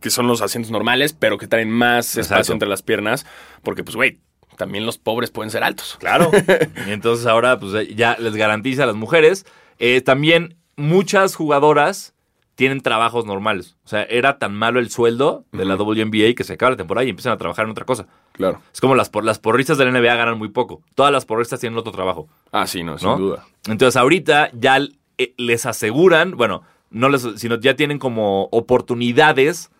[0.00, 2.20] que son los asientos normales, pero que traen más Exacto.
[2.34, 3.26] espacio entre las piernas,
[3.62, 4.18] porque pues güey,
[4.56, 5.96] también los pobres pueden ser altos.
[6.00, 6.30] Claro.
[6.86, 9.46] y entonces ahora pues ya les garantiza a las mujeres.
[9.78, 12.14] Eh, también muchas jugadoras
[12.54, 13.76] tienen trabajos normales.
[13.84, 17.04] O sea, era tan malo el sueldo de la WNBA que se acaba la temporada
[17.04, 18.06] y empiezan a trabajar en otra cosa.
[18.32, 18.60] Claro.
[18.72, 20.82] Es como las, por, las porristas de la NBA ganan muy poco.
[20.94, 22.28] Todas las porristas tienen otro trabajo.
[22.52, 23.16] Ah, sí, no, sin ¿No?
[23.16, 23.46] duda.
[23.66, 24.78] Entonces ahorita ya
[25.18, 29.70] eh, les aseguran, bueno, no les, sino ya tienen como oportunidades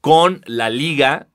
[0.00, 1.28] con la liga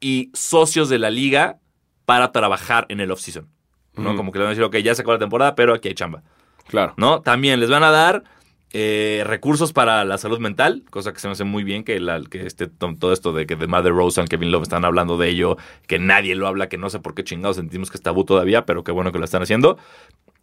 [0.00, 1.58] y socios de la liga
[2.04, 3.48] para trabajar en el off-season.
[3.94, 4.14] ¿no?
[4.14, 5.94] Como que le van a decir, ok, ya se acabó la temporada, pero aquí hay
[5.94, 6.22] chamba.
[6.68, 6.94] Claro.
[6.96, 7.22] ¿no?
[7.22, 8.24] También les van a dar
[8.72, 12.20] eh, recursos para la salud mental, cosa que se me hace muy bien que, la,
[12.22, 15.16] que este, to- todo esto de que de Mother Rose and Kevin Love están hablando
[15.16, 15.56] de ello,
[15.86, 18.66] que nadie lo habla, que no sé por qué chingados sentimos que es tabú todavía,
[18.66, 19.78] pero qué bueno que lo están haciendo.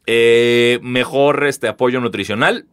[0.05, 2.65] Eh, mejor este, apoyo nutricional.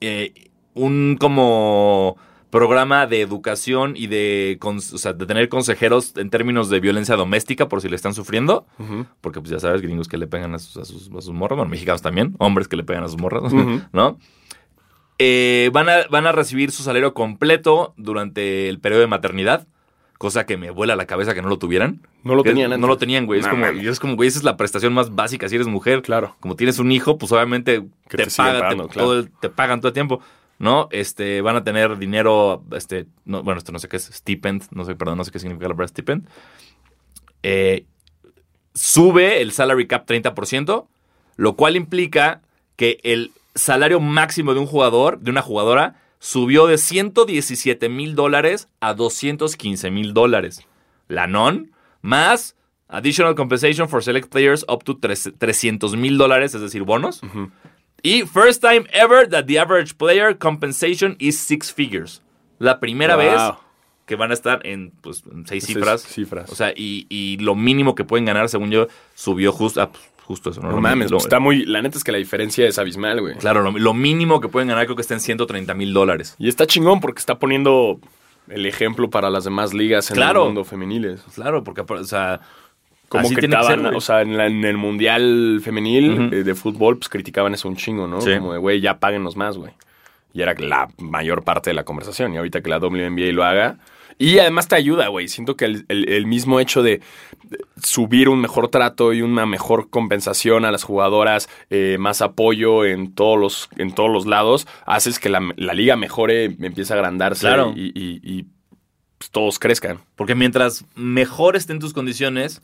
[0.00, 0.32] Eh,
[0.74, 2.16] un como
[2.50, 7.68] programa de educación y de, o sea, de tener consejeros en términos de violencia doméstica
[7.68, 8.66] por si le están sufriendo.
[9.20, 11.56] Porque pues ya sabes, gringos que le pegan a sus, a sus, a sus morras,
[11.56, 13.80] bueno, mexicanos también, hombres que le pegan a sus morras, Ujú.
[13.92, 14.18] ¿no?
[15.18, 19.66] Eh, van, a, van a recibir su salario completo durante el periodo de maternidad,
[20.16, 22.00] cosa que me vuela la cabeza que no lo tuvieran.
[22.24, 22.88] No lo tenían No antes.
[22.88, 23.40] lo tenían, güey.
[23.40, 26.02] Es, No como, es como, güey, esa es la prestación más básica si eres mujer.
[26.02, 26.36] Claro.
[26.40, 29.08] Como tienes un hijo, pues obviamente Que te, te siguen pagan, pagando, te, claro.
[29.08, 30.20] todo el- te pagan todo el tiempo.
[30.60, 30.88] ¿No?
[30.92, 34.84] Este, van a tener dinero, este, no, bueno, esto no sé qué es, stipend, no
[34.84, 36.28] sé, perdón, no sé qué significa la palabra stipend.
[37.42, 37.86] Eh,
[38.74, 40.86] sube el salary cap 30%,
[41.36, 42.42] lo cual implica
[42.76, 48.68] que el salario máximo de un jugador, de una jugadora, subió de 117 mil dólares
[48.80, 50.66] a 215 mil dólares.
[51.08, 52.54] La non, más
[52.88, 57.22] additional compensation for select players up to 300 mil dólares, es decir, bonos.
[57.22, 57.50] Ujú.
[58.02, 62.22] Y first time ever that the average player compensation is six figures.
[62.58, 63.24] La primera Wow.
[63.24, 63.40] vez
[64.06, 66.02] que van a estar en, pues, en seis Seis cifras.
[66.02, 66.50] cifras.
[66.50, 70.02] O sea, y, y lo mínimo que pueden ganar, según yo, subió justo, ah, pues,
[70.24, 70.60] justo eso.
[70.60, 71.64] No, mames, lo- pues está muy.
[71.64, 73.36] La neta es que la diferencia es abismal, güey.
[73.36, 76.34] Claro, lo, lo mínimo que pueden ganar creo que está en 130 mil dólares.
[76.38, 78.00] Y está chingón porque está poniendo
[78.48, 80.40] el ejemplo para las demás ligas en Claro.
[80.42, 81.22] el mundo femeniles.
[81.34, 82.40] Claro, porque, o sea,
[83.10, 83.94] Como así ser, güey.
[83.96, 87.76] o sea, en, la- en el mundial femenil eh, de fútbol, pues criticaban eso un
[87.76, 88.20] chingo, ¿no?
[88.22, 88.36] Sí.
[88.38, 89.72] Como de, güey, ya páguenos más, güey.
[90.32, 92.32] Y era la mayor parte de la conversación.
[92.32, 93.78] Y ahorita que la WNBA lo haga.
[94.16, 95.26] Y además te ayuda, güey.
[95.28, 97.00] Siento que el, el- el mismo hecho de
[97.42, 102.84] de subir un mejor trato y una mejor compensación a las jugadoras, eh, más apoyo
[102.84, 106.96] en todos los, en todos los lados, haces que la, la liga mejore, empiece a
[106.96, 107.72] agrandarse Claro.
[107.74, 108.44] y, y- y,
[109.18, 109.98] pues, todos crezcan.
[110.14, 112.62] porque mientras mejor estén tus condiciones,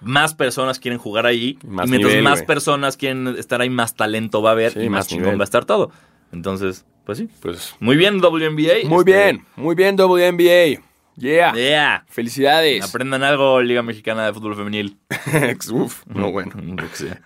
[0.00, 1.58] más personas quieren jugar ahí.
[1.66, 4.80] Más y mientras nivel, más personas quieren estar ahí, más talento va a haber Sí,
[4.80, 5.90] y más, más chingón va a estar todo.
[6.32, 7.28] Entonces, pues sí.
[7.40, 8.86] Pues Muy bien, WNBA.
[8.88, 10.82] muy Este, bien, muy bien WNBA.
[11.16, 11.52] Yeah.
[11.54, 12.04] Yeah.
[12.08, 12.82] Felicidades.
[12.84, 14.96] Aprendan algo, Liga Mexicana de Fútbol Femenil.
[15.72, 16.52] Uf, no bueno.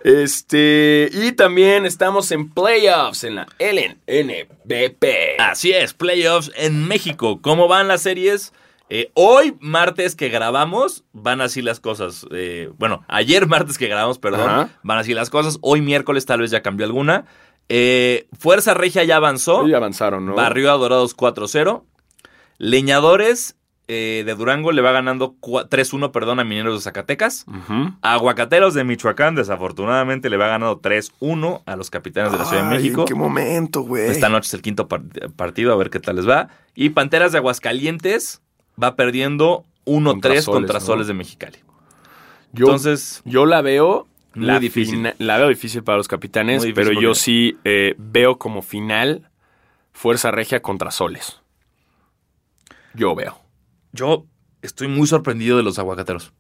[0.04, 5.04] Este, y también estamos en playoffs en la LNBP.
[5.38, 7.40] Así es, playoffs en México.
[7.40, 8.52] ¿Cómo van las series?
[8.90, 12.26] Eh, hoy, martes que grabamos, van así las cosas.
[12.30, 14.68] Eh, bueno, ayer martes que grabamos, perdón, Ajá.
[14.82, 15.58] van así las cosas.
[15.60, 17.24] Hoy miércoles tal vez ya cambió alguna.
[17.68, 19.58] Eh, Fuerza Regia ya avanzó.
[19.58, 20.34] Hoy avanzaron, ¿no?
[20.34, 21.84] Barrió a Dorados 4-0.
[22.58, 23.54] Leñadores
[23.88, 27.46] de Durango le va ganando cua- 3-1, perdón, a Mineros de Zacatecas.
[28.02, 32.76] Aguacateros de Michoacán, desafortunadamente, le va ganando 3-1 a los capitanes de la Ciudad de
[32.76, 33.00] México.
[33.02, 34.10] ¿en qué momento, güey?
[34.10, 35.04] Esta noche es el quinto par-
[35.36, 36.48] partido, a ver qué tal les va.
[36.74, 38.42] Y Panteras de Aguascalientes
[38.82, 41.58] va perdiendo 1-3 Contra contra, Soles, de Mexicali.
[42.52, 44.96] Yo, Entonces, yo la veo Muy la difícil.
[44.96, 49.28] fina- la veo difícil para los capitanes, pero yo sí eh, veo como final
[49.92, 51.40] Fuerza Regia contra Soles.
[52.94, 53.38] Yo veo.
[53.92, 54.24] yo
[54.62, 56.32] estoy muy sorprendido de los aguacateros.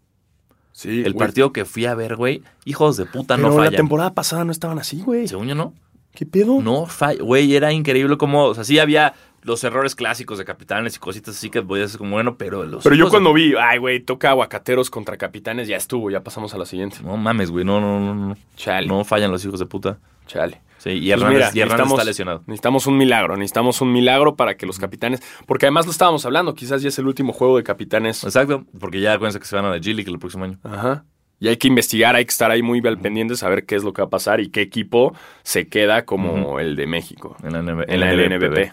[0.72, 1.26] Sí, El güey.
[1.26, 3.76] partido que fui a ver, güey, hijos de puta, Pero no la fallan.
[3.76, 5.26] temporada pasada no estaban así, güey.
[5.26, 5.74] Según yo, no.
[6.14, 6.60] ¿Qué pedo?
[6.62, 7.22] No falla.
[7.22, 11.36] Güey, era increíble como, o sea, sí había los errores clásicos de capitanes y cositas
[11.36, 12.82] así que voy a decir como bueno, pero los.
[12.84, 16.54] Pero yo de- cuando vi, ay, güey, toca aguacateros contra capitanes, ya estuvo, ya pasamos
[16.54, 16.98] a la siguiente.
[17.02, 18.36] No mames, güey, no, no, no, no.
[18.56, 18.86] Chale.
[18.86, 19.98] No fallan los hijos de puta.
[20.26, 20.60] Chale.
[20.78, 22.42] Sí, y Pues Hernández, mira, y Hernández está lesionado.
[22.46, 26.54] Necesitamos un milagro, necesitamos un milagro para que los capitanes, porque además lo estábamos hablando,
[26.54, 28.22] quizás ya es el último juego de capitanes.
[28.22, 30.58] Exacto, porque ya acuérdense que se van a la G League el próximo año.
[30.62, 31.04] Ajá.
[31.40, 33.92] Y hay que investigar, hay que estar ahí muy al pendiente, saber qué es lo
[33.92, 37.62] que va a pasar y qué equipo se queda como el de México En la,
[37.62, 38.72] NB En la LNBP.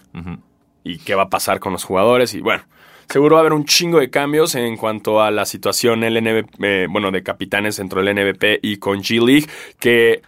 [0.88, 2.62] Y qué va a pasar con los jugadores y bueno.
[3.08, 6.86] Seguro va a haber un chingo de cambios en cuanto a la situación LNB, eh,
[6.90, 9.46] bueno, de capitanes dentro del NBP y con G League,
[9.78, 10.22] que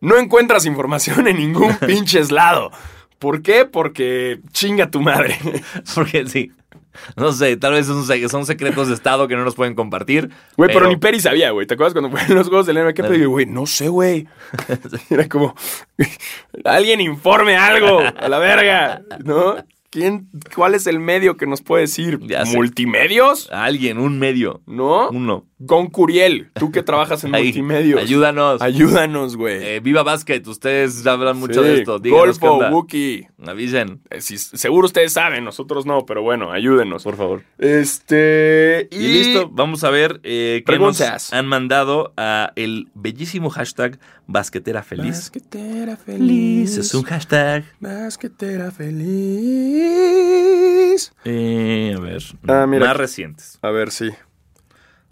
[0.00, 2.70] no encuentras información en ningún pinches lado.
[3.18, 3.64] ¿Por qué?
[3.64, 5.38] Porque chinga tu madre.
[5.94, 6.52] Porque sí.
[7.16, 10.28] No sé, tal vez son, se- son secretos de Estado que no nos pueden compartir.
[10.58, 11.66] Güey, pero, ni Peri sabía, güey.
[11.66, 12.92] ¿Te acuerdas cuando fueron los juegos del NBA?
[12.92, 13.24] ¿Qué pedí?
[13.24, 14.28] Güey, no sé, güey.
[15.08, 15.54] Era como,
[16.64, 19.56] alguien informe algo, a la verga, ¿no?
[19.92, 22.18] ¿Quién, ¿Cuál es el medio que nos puede decir?
[22.22, 22.46] Ya.
[22.46, 23.50] ¿Multimedios?
[23.52, 24.62] Alguien, un medio.
[24.66, 25.10] ¿No?
[25.10, 25.46] Uno.
[25.64, 28.00] Gon Curiel, tú que trabajas en Ahí, multimedios.
[28.02, 28.60] Ayúdanos.
[28.62, 29.62] Ayúdanos, güey.
[29.62, 31.98] Eh, Viva Basket, ustedes hablan mucho Sí, de esto.
[32.00, 32.68] Díganos Golfo.
[32.70, 33.28] Wookie.
[33.46, 37.04] Avisen, Eh, sí, seguro ustedes saben, nosotros no, pero bueno, ayúdenos.
[37.04, 37.42] por favor.
[37.58, 38.88] Este.
[38.90, 41.00] Y, Y, listo, vamos a ver eh, qué nos
[41.32, 45.16] han mandado a el bellísimo hashtag basquetera feliz.
[45.32, 47.64] Basquetera Feliz es un hashtag.
[47.80, 48.70] Basquetera
[49.72, 51.12] feliz.
[51.24, 51.28] A
[52.00, 53.58] ver, Ah, mira más recientes.
[53.62, 54.10] A ver, sí.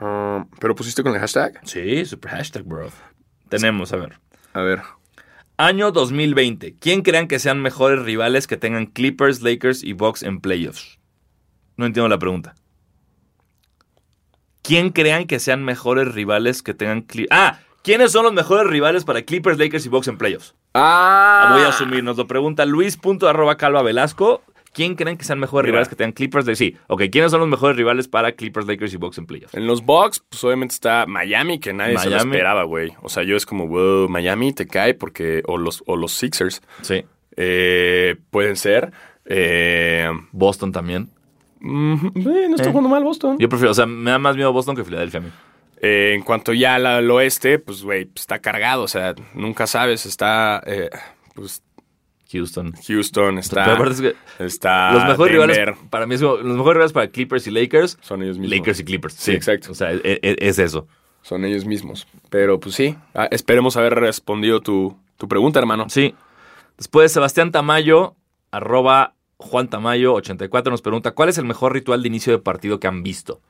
[0.01, 1.61] Um, ¿Pero pusiste con el hashtag?
[1.65, 2.89] Sí, super hashtag, bro.
[3.49, 4.19] Tenemos, a ver.
[4.55, 4.81] A ver.
[5.57, 6.77] Año 2020.
[6.81, 10.99] ¿Quién crean que sean mejores rivales que tengan Clippers, Lakers y Bucks en playoffs?
[11.77, 12.55] No entiendo la pregunta.
[14.63, 17.39] ¿Quién crean que sean mejores rivales que tengan Clippers?
[17.39, 20.55] Ah, ¿quiénes son los mejores rivales para Clippers, Lakers y Bucks en playoffs?
[20.75, 24.43] Ah, Voy a asumir, nos lo pregunta Luis.calva Velasco.
[24.73, 25.73] ¿Quién creen que sean mejores Mira.
[25.73, 26.47] rivales que tengan Clippers?
[26.47, 29.55] De sí, ok, ¿quiénes son los mejores rivales para Clippers, Lakers y Bucks en playoffs?
[29.55, 32.93] En los Bucks, pues obviamente está Miami, que nadie se lo esperaba, güey.
[33.03, 35.43] O sea, yo es como, wow, Miami te cae porque.
[35.47, 36.63] O los, o los Sixers.
[36.83, 37.05] Sí.
[37.37, 38.93] eh, pueden ser.
[39.25, 41.11] Eh, Boston también.
[41.61, 42.73] mm, eh, no está Eh.
[42.73, 43.37] jugando mal Boston.
[43.39, 45.31] Yo prefiero, o sea, me da más miedo Boston que Filadelfia a mí.
[45.83, 48.83] Eh, en cuanto ya al, al oeste, pues, güey, pues, está cargado.
[48.83, 50.05] O sea, nunca sabes.
[50.07, 50.63] Está.
[50.67, 50.91] eh,
[51.35, 51.63] pues
[52.33, 52.73] Houston.
[52.87, 53.75] Houston, está.
[53.89, 55.51] Es que está los mejores Denver.
[55.57, 58.59] rivales para mí es como- los mejores rivales para Clippers y Lakers, Son ellos mismos.
[58.59, 59.15] Lakers y Clippers.
[59.15, 59.73] Sí, exacto.
[59.73, 60.87] O sea, e- e- es, eso.
[61.23, 62.07] Son ellos mismos.
[62.31, 65.89] Pero pues sí, ah, esperemos haber respondido tu, tu pregunta, hermano.
[65.91, 66.15] Sí.
[66.79, 68.15] Después Sebastián Tamayo,
[68.53, 72.79] arroba Juan Tamayo 84 nos pregunta, ¿cuál es el mejor ritual de inicio de partido
[72.81, 73.41] que han visto?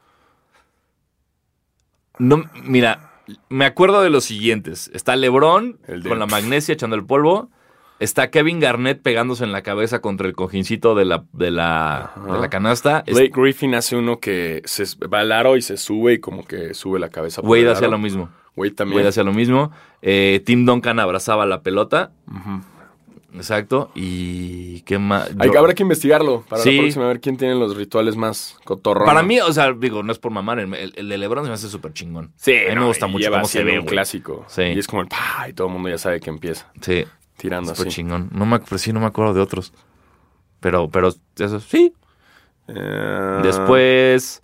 [2.19, 3.13] No, mira,
[3.49, 4.91] me acuerdo de los siguientes.
[4.95, 7.51] Está LeBron El de- con la magnesia echando el polvo.
[8.01, 12.39] Está Kevin Garnett pegándose en la cabeza contra el cojincito de la, de la, de
[12.39, 13.05] la canasta.
[13.07, 16.73] Blake Griffin hace uno que se va al aro y se sube y como que
[16.75, 17.43] sube la cabeza.
[17.43, 18.31] Wade hacía lo mismo.
[18.57, 18.97] Wade también.
[18.97, 19.71] Wade hacía lo mismo.
[20.01, 22.11] Eh, Tim Duncan abrazaba la pelota.
[23.35, 23.91] Exacto.
[23.95, 25.31] Y qué más.
[25.37, 26.75] Yo- habrá que investigarlo para Sí.
[26.77, 29.07] la próxima, a ver quién tiene los rituales más cotorrones.
[29.09, 31.69] Para mí, o sea, digo, no es por mamar, el, de LeBron se me hace
[31.69, 32.33] súper chingón.
[32.37, 34.45] sí, a mí no, me gusta mucho cómo se ve, un clásico.
[34.49, 34.63] Sí.
[34.63, 37.05] Y es como el pa, y todo el mundo ya sabe que empieza Sí,
[37.41, 37.85] tirando así.
[37.89, 38.29] chingón.
[38.33, 39.73] No me, pero sí, no me acuerdo de otros.
[40.61, 41.95] Pero, pero, eso sí.
[42.69, 44.43] Eh, Después,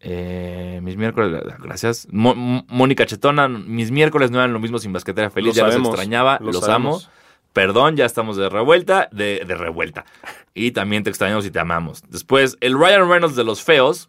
[0.00, 2.08] eh, mis miércoles, gracias.
[2.10, 2.34] Mo-
[2.68, 5.48] Mónica Chetona, mis miércoles no eran lo mismo sin basquetera feliz.
[5.48, 7.04] Lo ya sabemos, los extrañaba, lo los sabemos.
[7.04, 7.12] amo.
[7.52, 10.06] Perdón, ya estamos de revuelta, de, de revuelta.
[10.54, 12.02] Y también te extrañamos y te amamos.
[12.08, 14.08] Después, el Ryan Reynolds de los feos,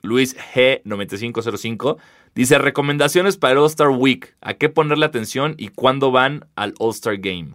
[0.00, 1.98] Luis G9505,
[2.34, 4.34] dice recomendaciones para el All-Star Week.
[4.40, 7.48] ¿A qué ponerle atención y cuándo van al All-Star Game?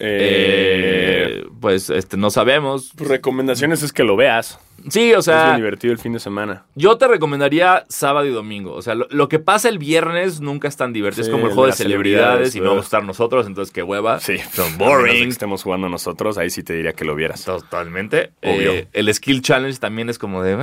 [0.00, 2.92] eh, Eh, pues este, no sabemos.
[2.96, 4.58] pues, recomendaciones es que lo veas.
[4.90, 6.64] Sí, o es sea, bien divertido el fin de semana.
[6.74, 8.72] yo te recomendaría sábado y domingo.
[8.74, 11.24] O sea, lo, lo que pasa el viernes nunca es tan divertido.
[11.24, 13.72] Sí, es como el juego de celebridades, celebridades, y no vamos a estar nosotros, entonces
[13.72, 14.20] qué hueva.
[14.20, 15.28] Sí, Son de que boring.
[15.30, 17.44] estemos jugando nosotros, ahí sí te diría que lo vieras.
[17.44, 18.32] Totalmente.
[18.42, 18.72] Obvio.
[18.72, 20.54] Eh, el Skill Challenge también es como de...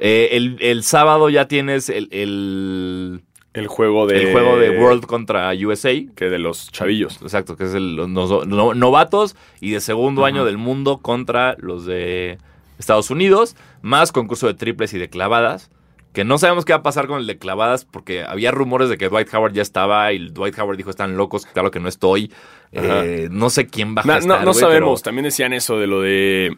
[0.00, 3.22] eh, el, el sábado ya tienes el, el,
[3.54, 4.22] El juego de.
[4.22, 5.92] el juego de World contra USA.
[6.14, 7.20] Que de los chavillos.
[7.22, 11.56] Exacto, que es el, los no- no- novatos y de segundo año del mundo contra
[11.58, 12.38] los de
[12.78, 15.70] Estados Unidos, más concurso de triples y de clavadas.
[16.12, 18.96] Que no sabemos qué va a pasar con el de clavadas porque había rumores de
[18.96, 22.32] que Dwight Howard ya estaba y Dwight Howard dijo están locos, claro que no estoy.
[22.72, 25.00] Eh, no sé quién va a No, no, estar, no sabemos.
[25.00, 26.56] pero- También decían eso de lo de.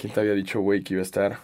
[0.00, 1.38] ¿Quién te había dicho, güey, que iba a estar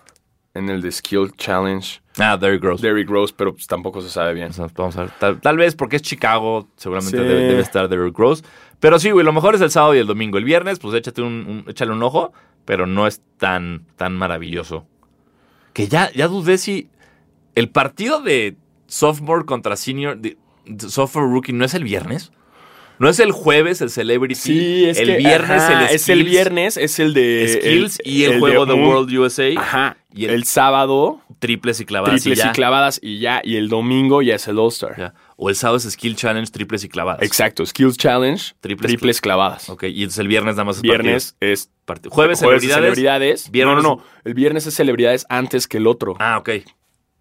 [0.54, 2.00] en el de Skill Challenge?
[2.18, 2.82] Ah, Derrick Rose.
[2.86, 4.50] Derrick Rose, pero pues tampoco se sabe bien.
[4.50, 5.10] O sea, vamos a ver.
[5.18, 7.22] Tal, tal vez porque es Chicago, seguramente Sí.
[7.24, 8.42] debe, debe estar Derrick Rose.
[8.80, 10.38] Pero sí, güey, lo mejor es el sábado y el domingo.
[10.38, 12.32] El viernes, pues échate un, un- échale un ojo,
[12.64, 14.86] pero no es tan, tan maravilloso.
[15.72, 16.88] Que ya, ya dudé si
[17.54, 20.36] el partido de sophomore contra senior, de,
[20.66, 22.32] de sophomore rookie, ¿no es el viernes?
[23.00, 24.34] ¿No es el jueves el celebrity?
[24.34, 28.24] Sí, es el que, viernes ajá, el es el viernes, es el de Skills y
[28.24, 29.48] el, juego de, World USA.
[29.56, 29.96] Ajá.
[30.14, 32.52] Y Y el- el, sábado Triples y clavadas triples y y, ya.
[32.52, 34.94] clavadas y ya y el domingo ya es el All Star.
[34.98, 35.14] Ya.
[35.36, 37.22] O el sábado es Skill Challenge, triples y clavadas.
[37.22, 39.70] Exacto, Skills Challenge, Triples triples, clavadas.
[39.70, 42.10] Ok, y entonces el viernes nada más es Viernes es partido.
[42.10, 42.94] Parti- Jueves, jueves de celebridades.
[43.44, 43.50] celebridades.
[43.50, 44.04] Viernes- No, no, no.
[44.24, 46.16] El viernes es celebridades antes que el otro.
[46.18, 46.50] Ah, ok.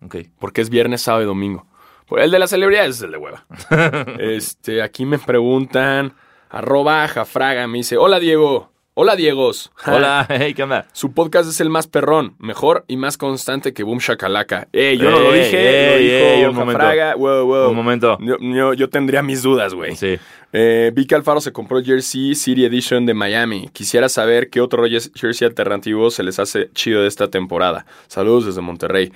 [0.01, 0.15] Ok.
[0.39, 1.65] Porque es viernes, sábado y domingo.
[2.09, 3.45] Pues el de las celebridades es el de hueva.
[4.19, 6.13] este, aquí me preguntan,
[6.49, 9.71] arroba jafraga, me dice, hola Diego, Hola, Diegos.
[9.87, 10.85] Hola, hey, ¿qué onda?
[10.91, 14.67] Su podcast es el más perrón, mejor y más constante que Boom Shakalaka.
[14.73, 16.81] Ey, yo no lo dije, ey, lo dijo ey, un momento.
[16.81, 17.15] Jafraga.
[17.15, 17.69] Wow, wow.
[17.69, 18.17] Un momento.
[18.19, 19.95] Yo, yo- yo tendría mis dudas, güey.
[19.95, 20.17] Sí.
[20.51, 23.69] Eh, vi que Alfaro se compró Jersey City Edition de Miami.
[23.71, 24.83] Quisiera saber qué otro
[25.15, 27.85] jersey alternativo se les hace chido de esta temporada.
[28.07, 29.13] Saludos desde Monterrey.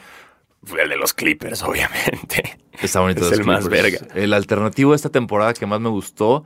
[0.66, 2.58] Fue el de los Clippers, obviamente.
[2.82, 3.22] Está bonito.
[3.22, 4.00] Es los el más verga.
[4.16, 6.46] El alternativo de esta temporada que más me gustó.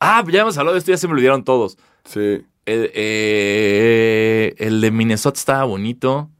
[0.00, 1.78] Ah, ya hemos hablado de esto, ya se me olvidaron todos.
[2.04, 2.44] Sí.
[2.66, 6.30] El, eh, el de Minnesota estaba bonito.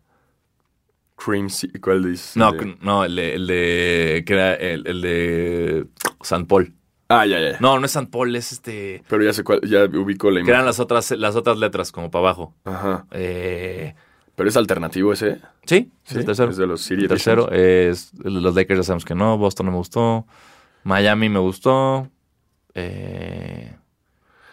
[1.16, 2.36] Cream City, ¿cuál dices?
[2.36, 4.24] No, De- no, el de, el de.
[4.26, 5.86] que era el, el de.
[6.22, 6.74] San Paul.
[7.08, 7.56] Ah, ya, ya.
[7.60, 9.02] No, no es San Paul, es este.
[9.08, 10.66] Pero ya sé cuál, ya ubico la Que eran imagen.
[10.66, 12.54] las otras, las otras letras, como para abajo.
[12.64, 13.06] Ajá.
[13.12, 13.94] Eh,
[14.36, 15.40] Pero es alternativo ese.
[15.64, 16.50] sí, Sí, es el tercero.
[16.50, 19.72] es de los City El tercero es los Lakers ya sabemos que no, Boston no
[19.72, 20.26] me gustó,
[20.84, 22.08] Miami me gustó.
[22.74, 23.74] Eh,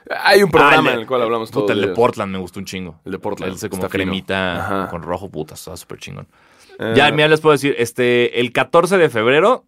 [0.09, 1.63] Hay un programa ah, en el cual hablamos todo.
[1.63, 1.87] puta, el de.
[1.89, 3.01] Portland me gustó un chingo.
[3.03, 3.53] El de Portland.
[3.55, 6.27] Ese como está cremita con rojo, puta, estaba súper chingón.
[6.79, 9.65] Eh, Ya, mira, les puedo decir, este, el 14 de febrero.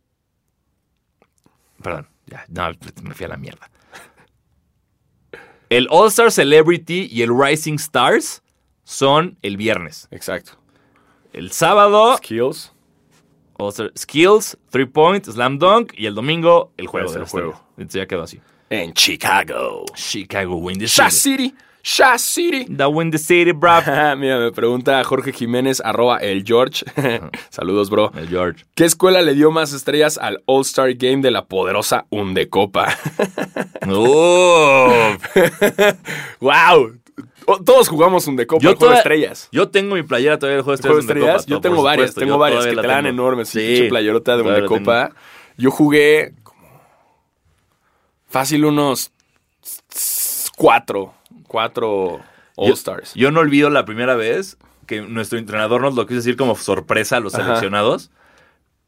[1.84, 2.72] Perdón, ya, no,
[3.04, 3.70] me fui a la mierda.
[5.70, 8.42] El All Star Celebrity y el Rising Stars
[8.86, 10.08] son el viernes.
[10.12, 10.54] Exacto.
[11.34, 12.72] El sábado, Skills.
[13.58, 17.14] All Star Skills, Three Point, Slam Dunk y el domingo, el juego.
[17.14, 17.62] El juego.
[17.78, 18.40] Entonces ya quedó así.
[18.70, 19.86] En Chicago.
[19.96, 21.12] Chicago Win the City.
[21.12, 21.56] City.
[21.84, 22.66] Shah City.
[22.66, 23.80] The Win the City, bro.
[24.18, 26.84] Mira, me pregunta Jorge Jiménez, arroba el George.
[27.50, 28.12] Saludos, bro.
[28.16, 28.66] El George.
[28.74, 32.98] ¿Qué escuela le dio más estrellas al All-Star Game de la poderosa Undecopa?
[33.88, 35.16] ¡Oh!
[36.40, 36.98] ¡Wow!
[37.66, 39.50] Todos jugamos Yo el juego de toda- estrellas.
[39.52, 41.42] Yo tengo mi playera todavía del juego de ¿El juego de estrellas.
[41.42, 41.46] estrellas?
[41.48, 43.50] Yo tengo varias, supuesto, tengo yo varias que te dan enormes.
[43.50, 45.12] Sí, playerota de la Undecopa.
[45.58, 46.82] Yo jugué como
[48.28, 49.12] fácil unos
[50.58, 51.14] cuatro,
[51.48, 52.20] cuatro
[52.56, 53.14] All-Stars.
[53.16, 57.18] Yo no olvido la primera vez que nuestro entrenador nos lo quiso decir como sorpresa
[57.18, 57.44] a los Ajá.
[57.46, 58.12] seleccionados.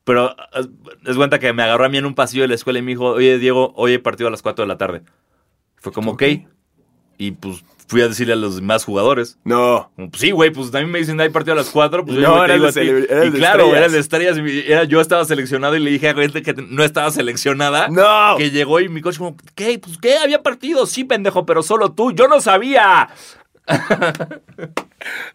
[0.04, 0.70] Pero es-
[1.06, 2.92] es cuenta que me agarró a mí en un pasillo de la escuela y me
[2.92, 5.02] dijo, oye, Diego, hoy hay partido a las 4 de la tarde.
[5.76, 6.24] Fue como, ok.
[7.18, 9.38] Y pues fui a decirle a los demás jugadores.
[9.44, 9.92] No.
[9.96, 12.06] Pues sí, güey, pues también me dicen hay partido a las 4.
[12.06, 13.06] Pues yo No, eras digo a ti.
[13.10, 14.38] eras Y claro, de estrellas.
[14.68, 17.88] Era, yo estaba seleccionado y le dije a gente que no estaba seleccionada.
[17.88, 18.36] No.
[18.38, 19.80] Que llegó y mi coach como, ¿qué?
[19.80, 20.18] Pues ¿qué?
[20.18, 20.86] Había partido.
[20.86, 22.12] Sí, pendejo, pero solo tú.
[22.12, 23.10] Yo no sabía.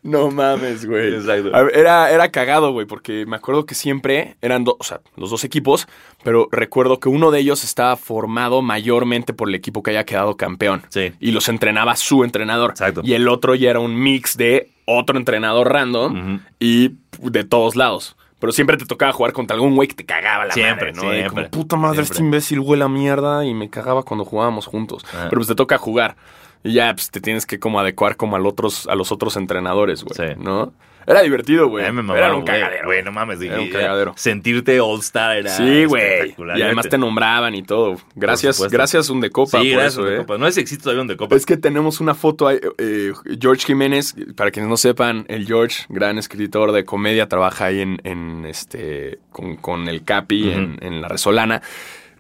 [0.03, 1.15] No mames, güey.
[1.15, 1.55] Exacto.
[1.55, 5.01] A ver, Era, era cagado, güey, porque me acuerdo que siempre eran dos, o sea,
[5.17, 5.87] los dos equipos,
[6.25, 10.37] pero recuerdo que uno de ellos estaba formado mayormente por el equipo que haya quedado
[10.37, 10.83] campeón.
[10.89, 11.13] Sí.
[11.21, 12.71] Y los entrenaba su entrenador.
[12.71, 13.03] Exacto.
[13.05, 18.17] Y el otro ya era un mix de otro entrenador random y de todos lados.
[18.41, 21.13] Pero siempre te tocaba jugar contra algún güey que te cagaba la Siempre, madre, ¿no?
[21.13, 22.13] Siempre, como, puta madre, siempre.
[22.13, 25.05] este imbécil huele a mierda y me cagaba cuando jugábamos juntos.
[25.15, 25.27] Ah.
[25.31, 26.17] Pero pues te toca jugar.
[26.65, 30.05] Y ya, pues te tienes que como adecuar como al otros, a los otros entrenadores,
[30.05, 30.15] güey.
[30.15, 30.35] Sí.
[30.39, 30.73] ¿No?
[31.07, 31.85] Era divertido, güey.
[31.85, 32.87] A Era un cagadero.
[32.87, 33.41] Güey, no mames.
[33.41, 34.13] Era un cagadero.
[34.17, 36.35] Sentirte All-Star era Sí, güey.
[36.55, 37.97] Y además te nombraban y todo.
[38.15, 40.19] Gracias, gracias un de copa Sí, por gracias, eso, de eh.
[40.19, 40.39] copa.
[40.39, 41.35] No sé si existe todavía un de copa.
[41.35, 45.85] Es que tenemos una foto ahí, eh, George Jiménez, para quienes no sepan, el George,
[45.89, 51.01] gran escritor de comedia, trabaja ahí en, en, este con, con el Capi en, en
[51.01, 51.63] la Resolana.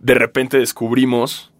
[0.00, 1.51] De repente descubrimos.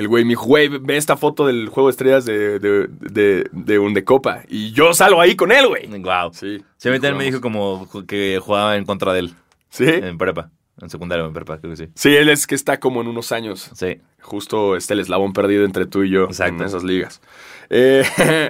[0.00, 3.46] El güey me dijo, güey, ve esta foto del juego de estrellas de, de, de,
[3.52, 4.44] de Undecopa.
[4.48, 5.88] Y yo salgo ahí con él, güey.
[5.88, 6.32] Wow.
[6.32, 6.64] Sí.
[6.78, 9.34] Sí, a mí también me dijo como que jugaba en contra de él.
[9.68, 9.84] ¿Sí?
[9.86, 10.48] En prepa.
[10.80, 11.88] En secundaria en prepa, creo que sí.
[11.94, 13.70] Sí, él es que está como en unos años.
[13.74, 14.00] Sí.
[14.22, 16.62] Justo está el eslabón perdido entre tú y yo Exacto.
[16.62, 17.20] en esas ligas.
[17.68, 18.02] Eh,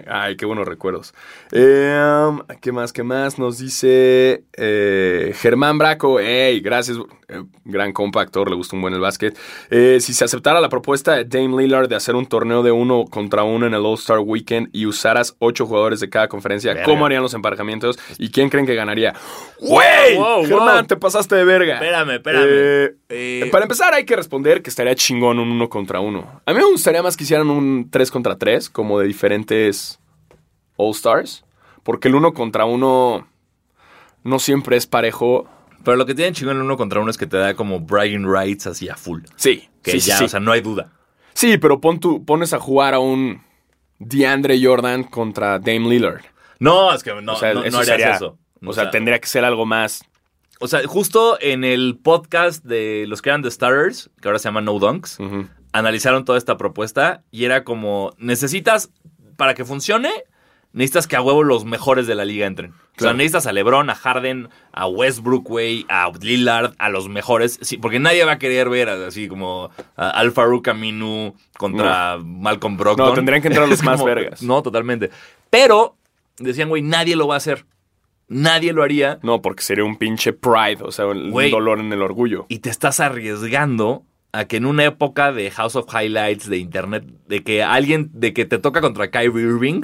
[0.07, 1.15] ay, qué buenos recuerdos.
[1.51, 2.93] Eh, um, ¿Qué más?
[2.93, 3.41] ¿Qué más?
[3.41, 6.21] Nos dice eh, Germán Braco.
[6.21, 6.97] Hey, gracias.
[7.31, 9.37] Eh, gran compa, actor, le gusta un buen el básquet.
[9.71, 13.05] Eh, si se aceptara la propuesta de Dame Lillard de hacer un torneo de uno
[13.11, 16.85] contra uno en el All-Star Weekend y usaras ocho jugadores de cada conferencia, Verga.
[16.85, 17.99] ¿cómo harían los emparejamientos?
[18.19, 19.15] ¿Y quién creen que ganaría?
[19.61, 20.87] Germán, wow.
[20.87, 21.75] te pasaste de verga.
[21.75, 22.47] Espérame, espérame.
[22.49, 26.41] Eh, Eh, para empezar, hay que responder que estaría chingón un uno contra uno.
[26.47, 29.99] A mí me gustaría más que hicieran un 3 contra 3, como de diferentes
[30.77, 31.45] All-Stars.
[31.83, 33.27] Porque el uno contra uno
[34.23, 35.49] no siempre es parejo.
[35.85, 38.27] Pero lo que tiene chingón el uno contra uno es que te da como bragging
[38.31, 39.23] rights así a full.
[39.37, 40.25] Sí, Que sí, ya, sí.
[40.25, 40.91] o sea, no hay duda.
[41.33, 43.43] Sí, pero pon tu- pones a jugar a un
[43.99, 46.23] DeAndre Jordan contra Dame Lillard.
[46.59, 48.39] No, es que no, o sea, no, no eso harías sería- eso.
[48.65, 50.03] O sea, tendría que ser algo más.
[50.61, 54.45] O sea, justo en el podcast de los que eran The Starters, que ahora se
[54.49, 55.19] llama No Dunks,
[55.73, 58.91] analizaron toda esta propuesta y era como, necesitas,
[59.37, 60.11] para que funcione,
[60.73, 62.73] necesitas que a huevo los mejores de la liga entren.
[62.99, 67.59] O sea, necesitas a LeBron, a Harden, a Westbrook, güey, a Lillard, a los mejores.
[67.63, 72.77] Sí, porque nadie va a querer ver así como a Al Farouk Aminu contra Malcolm
[72.77, 73.09] Brogdon.
[73.09, 74.43] No, tendrían que entrar los más vergas.
[74.43, 75.11] No, totalmente.
[75.49, 75.97] Pero
[76.39, 77.65] decían, güey, nadie lo va a hacer.
[78.29, 79.19] Nadie lo haría.
[79.23, 81.51] No, porque sería un pinche pride, o sea, un Güey.
[81.51, 82.47] dolor en el orgullo.
[82.49, 87.05] y te estás arriesgando a que en una época de House of Highlights, de internet,
[87.27, 89.81] de que alguien, de que te toca contra Kyrie Irving,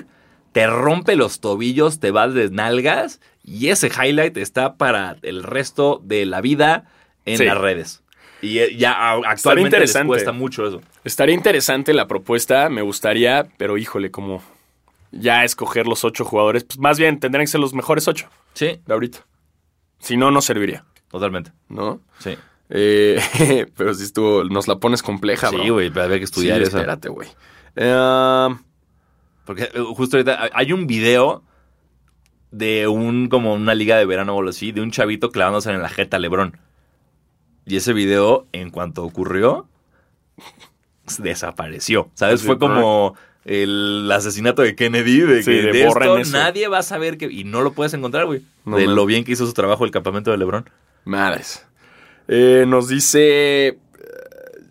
[0.57, 6.01] te rompe los tobillos, te vas de nalgas y ese highlight está para el resto
[6.03, 6.87] de la vida
[7.27, 7.45] en Sí.
[7.45, 8.03] las redes.
[8.41, 10.81] Y eh, ya actualmente les cuesta mucho eso.
[11.05, 14.43] Estaría interesante la propuesta, me gustaría, pero híjole, como
[15.13, 18.81] ya escoger los ocho jugadores, pues más bien tendrían que ser los mejores ocho Sí,
[18.87, 19.19] de ahorita.
[19.99, 21.53] Si no, no serviría, totalmente.
[21.69, 22.01] ¿no?
[22.19, 22.35] Sí.
[22.71, 23.21] Eh,
[23.77, 25.51] pero si estuvo, nos la pones compleja.
[25.51, 26.79] Sí, güey, había que estudiar Sí, eso.
[26.79, 27.29] espérate, güey.
[27.77, 28.49] Eh,
[29.47, 31.43] Porque eh, justo ahorita hay un video
[32.51, 35.81] de un como una liga de verano o algo así, de un chavito clavándose en
[35.81, 36.59] la jeta Lebrón.
[37.65, 39.69] Y ese video, en cuanto ocurrió,
[41.19, 42.11] desapareció.
[42.15, 42.43] ¿Sabes?
[42.43, 46.37] Fue como el asesinato de Kennedy, de Sí, que de esto eso.
[46.37, 47.27] nadie va a saber que...
[47.27, 48.43] Y no lo puedes encontrar, güey.
[48.65, 50.69] No de lo bien que hizo su trabajo el campamento de Lebrón.
[51.05, 51.65] Madres.
[52.29, 53.79] Eh, nos dice eh,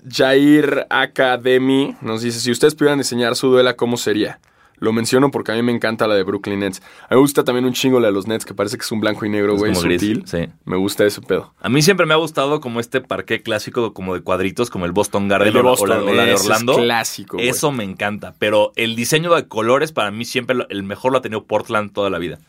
[0.10, 4.40] Jair Academy, nos dice, si ustedes pudieran diseñar su duela, ¿cómo sería?
[4.78, 6.82] Lo menciono porque a mí me encanta la de Brooklyn Nets.
[7.04, 8.92] A mí me gusta también un chingo la de los Nets, que parece que es
[8.92, 10.24] un blanco y negro, güey, sutil.
[10.26, 10.48] sí.
[10.66, 11.54] Me gusta ese pedo.
[11.62, 14.92] A mí siempre me ha gustado como este parque clásico, como de cuadritos, como el
[14.92, 16.76] Boston Garden El de o la- Boston, o la, o la de es Orlando.
[16.76, 17.50] clásico, güey.
[17.50, 18.34] Eso me encanta.
[18.40, 22.10] Pero el diseño de colores, para mí siempre el mejor lo ha tenido Portland toda
[22.10, 22.40] la vida.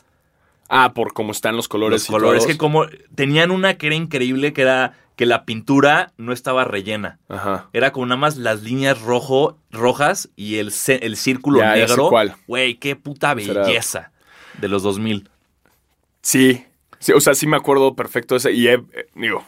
[0.69, 2.03] Ah, por cómo están los colores.
[2.03, 2.53] Los colores todos.
[2.53, 7.19] que como tenían una que era increíble, que era que la pintura no estaba rellena.
[7.29, 7.69] Ajá.
[7.73, 12.09] Era como nada más las líneas rojo, rojas y el, el círculo Ya, negro.
[12.11, 12.35] cuál.
[12.47, 14.11] Güey, qué puta Será- belleza
[14.61, 15.29] de los 2000.
[16.23, 16.65] Sí.
[16.99, 18.53] Sí, o sea, sí me acuerdo perfecto de ese.
[18.53, 19.45] Y he- eh, digo,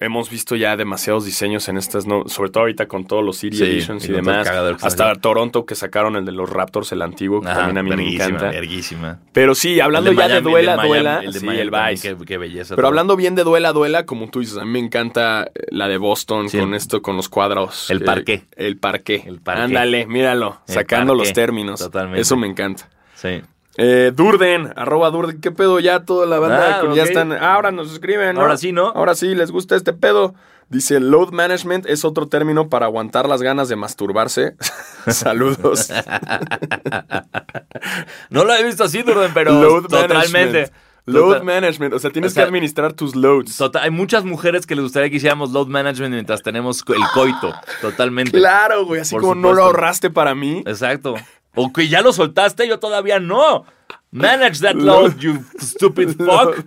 [0.00, 2.28] hemos visto ya demasiados diseños en estas, ¿no?
[2.28, 4.46] sobre todo ahorita con todos los City Sí, Editions y demás.
[4.82, 5.14] Hasta.
[5.14, 8.14] Toronto que sacaron el de los Raptors, el antiguo, que Ajá, también a mí me
[8.14, 8.50] encanta.
[8.50, 9.20] verguísima.
[9.32, 11.10] Pero sí, hablando ya Miami- de duela, el de duela.
[11.12, 12.16] Miami- El de sí, Miami el también, Vice.
[12.16, 12.74] qué, qué belleza.
[12.74, 12.88] Pero todo.
[12.88, 15.96] hablando bien de duela, duela, como tú dices, a mí me encanta eh, la de
[15.96, 17.88] Boston Sí, con el- esto, con los cuadros.
[17.90, 18.44] el Eh, parqué.
[18.56, 19.22] el parqué.
[19.26, 19.62] El parqué.
[19.62, 21.80] Ándale, míralo, sacando parqué, los términos.
[21.80, 22.20] totalmente.
[22.20, 22.88] Eso me encanta.
[23.14, 23.40] Sí.
[23.76, 25.80] Eh, Durden, arroba Durden, ¿qué pedo?
[25.80, 27.32] Ya toda la banda Ah, con- ya están.
[27.32, 28.42] ah, ahora nos escriben, ¿no?
[28.42, 28.88] Ahora sí, ¿no?
[28.88, 30.34] Ahora sí, les gusta este pedo.
[30.70, 34.54] Dice, load management es otro término para aguantar las ganas de masturbarse.
[35.08, 35.90] Saludos.
[38.30, 40.32] No lo he visto así, Durden, pero load totalmente.
[40.32, 40.72] management.
[41.06, 41.92] Load Total- management.
[41.94, 43.58] O sea, tienes O sea, que administrar tus loads.
[43.58, 47.52] Total- hay muchas mujeres que les gustaría que hiciéramos load management mientras tenemos el coito.
[47.82, 48.30] Totalmente.
[48.32, 49.02] Claro, güey.
[49.02, 50.62] Así Por como no lo ahorraste para mí.
[50.66, 51.14] Exacto.
[51.54, 53.64] O que ya lo soltaste, yo todavía no.
[54.10, 56.64] Manage that load, you stupid fuck.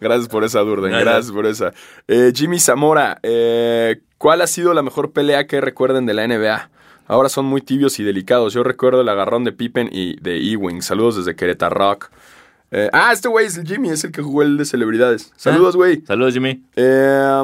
[0.00, 0.90] Gracias por esa, Durden.
[0.90, 1.72] Gracias por esa.
[2.08, 6.70] Eh, Jimmy Zamora, eh, ¿cuál ha sido la mejor pelea que recuerden de la NBA?
[7.08, 8.54] Ahora son muy tibios y delicados.
[8.54, 10.80] Yo recuerdo el agarrón de Pippen y de Ewing.
[10.82, 12.10] Saludos desde Querétaro Rock.
[12.70, 15.32] Eh, ah, este güey es el Jimmy, es el que jugó el de celebridades.
[15.36, 16.02] Saludos, güey.
[16.06, 16.64] Saludos, Jimmy.
[16.74, 17.42] Eh,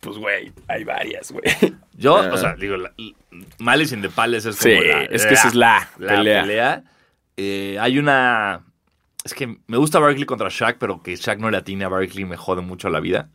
[0.00, 1.44] pues, güey, hay varias, güey.
[1.96, 2.30] Yo, Ah.
[2.32, 2.92] o sea, digo, la-
[3.58, 6.82] Malice in the Palace es Sí, como la, es que esa es la pelea.
[7.36, 8.64] Eh, hay una...
[9.24, 12.24] Es que me gusta Barkley contra Shaq, pero que Shaq no le atine a Barkley
[12.24, 13.28] me jode mucho la vida.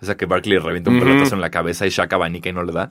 [0.00, 1.06] O sea, que Barkley le revienta un Ujú.
[1.06, 2.90] pelotazo en la cabeza y Shaq abanica y no le da.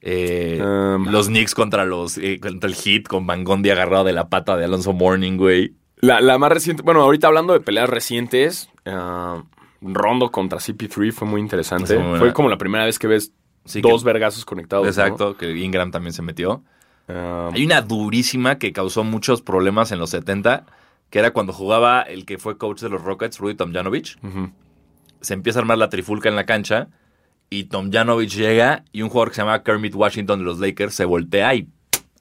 [0.00, 1.08] Eh, Um.
[1.10, 4.56] los Knicks contra los eh, contra el Heat con Van Gundy agarrado de la pata
[4.56, 5.74] de Alonso Morning, güey.
[5.96, 9.42] La, la más reciente, bueno, ahorita hablando de peleas recientes, ah,
[9.86, 11.98] Rondo contra CP3 fue muy interesante.
[11.98, 13.32] Muy fue como la primera vez que ves
[13.66, 14.84] Sí, dos que- vergazos conectados.
[14.84, 14.90] ¿no?
[14.90, 16.62] Exacto, que Ingram también se metió.
[17.08, 20.64] Ah, Hay una durísima que causó muchos problemas en los 70,
[21.10, 24.18] que era cuando jugaba el que fue coach de los Rockets, Rudy Tomjanovich.
[25.20, 26.88] Se empieza a armar la trifulca en la cancha
[27.50, 31.04] y Tomjanovich llega y un jugador que se llama Kermit Washington de los Lakers se
[31.04, 31.68] voltea y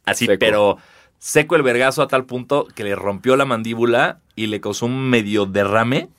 [0.05, 0.37] así, Seco.
[0.39, 0.77] pero
[1.17, 5.09] seco el vergazo a tal punto que le rompió la mandíbula y le causó un
[5.09, 6.09] medio derrame.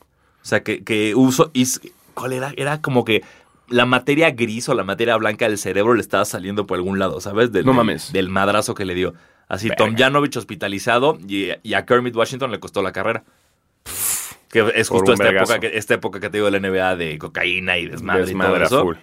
[0.44, 1.50] O sea, que, que uso...
[1.54, 1.80] y s-
[2.12, 2.52] ¿Cuál era?
[2.56, 3.24] Era como que
[3.68, 7.20] la materia gris o la materia blanca del cerebro le estaba saliendo por algún lado,
[7.20, 7.50] ¿sabes?
[7.50, 8.12] Del, No mames.
[8.12, 9.14] Del madrazo que le dio.
[9.48, 9.84] Así, Verga.
[9.86, 13.24] Tomjanovich hospitalizado y, y a Kermit Washington le costó la carrera.
[14.50, 16.96] Que es Por justo esta época, que, esta época que te digo de la NBA
[16.96, 19.00] de cocaína y desmadre, Desmadre y todo eso.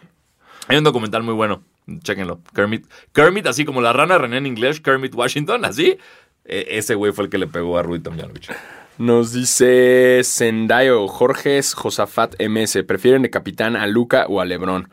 [0.68, 1.64] Hay un documental muy bueno,
[2.04, 2.40] chéquenlo.
[2.56, 5.98] Kermit, Kermit, así como la rana René en inglés, Kermit Washington, así.
[6.46, 8.50] eh, ese güey fue el que le pegó a Rudy Tomjanovich.
[8.98, 12.84] Nos dice Sendayo, Jorge Josafat MS.
[12.88, 14.90] ¿Prefieren de capitán a Luca o a Lebron?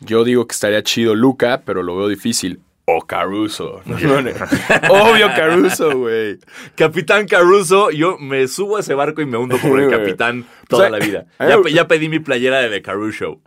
[0.00, 2.60] Yo digo que estaría chido Luca, pero lo veo difícil.
[2.86, 3.80] o Caruso.
[3.86, 4.30] No, no, no.
[4.90, 6.38] Obvio Caruso, güey.
[6.74, 10.66] Capitán Caruso, yo me subo a ese barco y me hundo por el capitán O
[10.68, 11.26] toda sea, la vida.
[11.38, 13.40] Ya, ya pedí mi playera de The Caruso.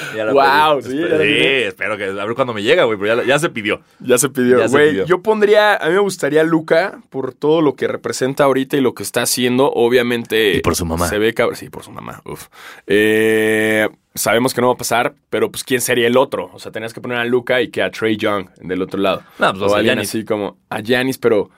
[0.16, 0.90] Ya la Guau, pedí.
[0.90, 1.36] sí, ya sí,
[1.68, 3.80] espero que a ver cuándo me llega, güey, pero ya, se pidió.
[4.00, 4.68] Ya se pidió.
[4.68, 8.80] Güey, yo pondría, a mí me gustaría Luca por todo lo que representa ahorita y
[8.80, 9.70] lo que está haciendo.
[9.72, 10.54] Obviamente.
[10.54, 11.08] Y por su mamá.
[11.08, 11.56] Se ve cabrón.
[11.56, 12.20] Sí, por su mamá.
[12.24, 12.48] Uf.
[12.86, 16.50] Eh, sabemos que no va a pasar, pero pues ¿quién sería el otro?
[16.52, 19.22] O sea, tenías que poner a Luca y que a Trey Young del otro lado.
[19.38, 20.08] No, pues, o Giannis.
[20.08, 21.50] así como a Giannis, pero.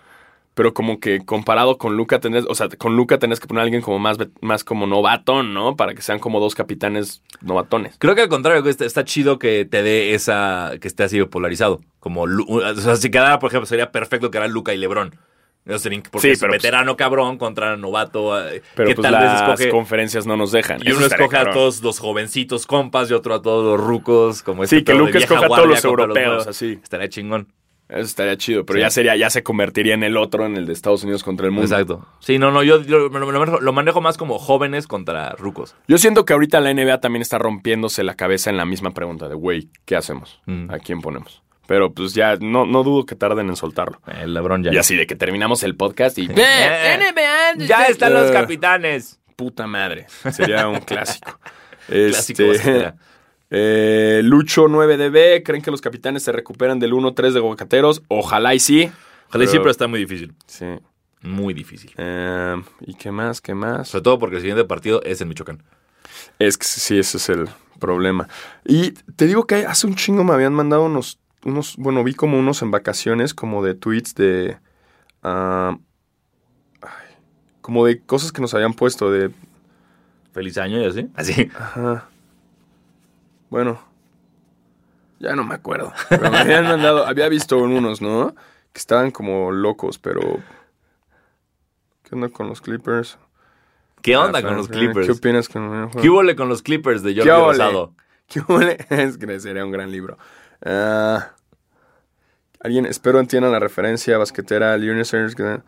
[0.55, 3.65] Pero como que comparado con Luca tenés, o sea, con Luca tenés que poner a
[3.65, 5.75] alguien como más, más como novatón, ¿no?
[5.75, 7.97] Para que sean como dos capitanes novatones.
[7.99, 11.81] Creo que al contrario, está, está chido que te dé esa, que esté así polarizado.
[11.99, 15.17] Como, o sea, si quedara, por ejemplo, sería perfecto que era Luca y Lebron.
[15.65, 18.39] Porque Sí, es pero, pues- veterano cabrón contra novato.
[18.49, 19.71] eh, Pero que pues tal las vez escoge.
[19.71, 20.79] conferencias no nos dejan.
[20.87, 24.43] Y uno escoge a todos los jovencitos compas y otro a todos los rucos.
[24.43, 26.79] Como este Sí, que Luca escoja a todos los europeos, así.
[26.83, 27.49] Estaría chingón.
[27.95, 28.81] Eso estaría chido, pero Sí.
[28.83, 31.53] ya sería, ya se convertiría en el otro, en el de Estados Unidos contra el
[31.53, 31.67] mundo.
[31.67, 32.07] Exacto.
[32.21, 35.75] Sí, no, no, yo, yo lo, manejo, lo manejo más como jóvenes contra rucos.
[35.89, 39.29] Yo siento que ahorita la NBA también está rompiéndose la cabeza en la misma pregunta
[39.29, 40.41] de, güey, ¿qué hacemos?
[40.47, 40.71] Mm.
[40.71, 41.43] ¿A quién ponemos?
[41.67, 43.99] Pero pues ya no, no dudo que tarden en soltarlo.
[44.21, 44.73] El Lebron ya.
[44.73, 46.99] Y así de que terminamos el podcast y Eh,
[47.59, 49.19] ya están los capitanes.
[49.37, 50.07] puta madre.
[50.33, 51.39] Sería un clásico.
[51.87, 52.97] Clásico Este, basquetera.
[53.57, 58.03] Eh, Lucho 9DB, ¿creen que los capitanes se recuperan del 1-3 de Bocateros?
[58.09, 58.91] Ojalá y sí.
[59.29, 60.35] Ojalá y sí, pero está muy difícil.
[60.49, 60.67] Sí.
[61.23, 61.93] Muy difícil.
[61.97, 63.41] Eh, ¿Y qué más?
[63.41, 63.89] ¿Qué más?
[63.89, 65.63] Sobre todo porque el siguiente partido es en Michoacán.
[66.41, 67.49] Es que sí, ese es el
[67.79, 68.29] problema.
[68.65, 72.37] Y te digo que hace un chingo me habían mandado unos, unos bueno, vi como
[72.37, 74.59] unos en vacaciones, como de tweets de...
[77.61, 79.31] como de cosas que nos habían puesto, de...
[80.33, 81.09] Feliz año y así.
[81.15, 81.49] Así.
[81.57, 82.09] Ajá.
[83.55, 83.79] Bueno,
[85.21, 85.93] ya no me acuerdo.
[86.09, 88.35] Pero me habían mandado, había visto unos, ¿no?
[88.73, 90.21] Que estaban como locos, pero...
[92.03, 93.17] ¿Qué onda con los Clippers?
[94.03, 95.09] ¿Qué onda Ah, con los ¿Qué Clippers?
[95.09, 97.47] opinas con ¿Qué hubo con los Clippers de Jordi ¿Qué ole?
[97.53, 97.95] Rosado?
[98.27, 98.77] ¿Qué huele?
[98.91, 100.19] Es que sería un gran libro.
[100.65, 101.31] Ah,
[102.59, 104.77] Alguien, espero entiendan la referencia basquetera.
[104.81, 105.63] Que-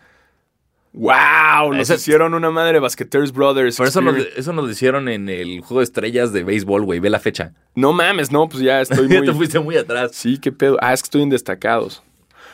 [0.97, 1.75] ¡Wow!
[1.75, 3.77] Nos hicieron una madre Basqueteers Brothers.
[3.77, 7.01] Por eso nos, eso nos lo hicieron en el juego de estrellas de béisbol, güey.
[7.01, 7.53] Ve la fecha.
[7.75, 9.35] No mames, no, pues ya estoy Ya te muy...
[9.35, 10.13] fuiste muy atrás.
[10.15, 10.79] sí, qué pedo.
[10.81, 12.03] Ah, es que estoy en destacados.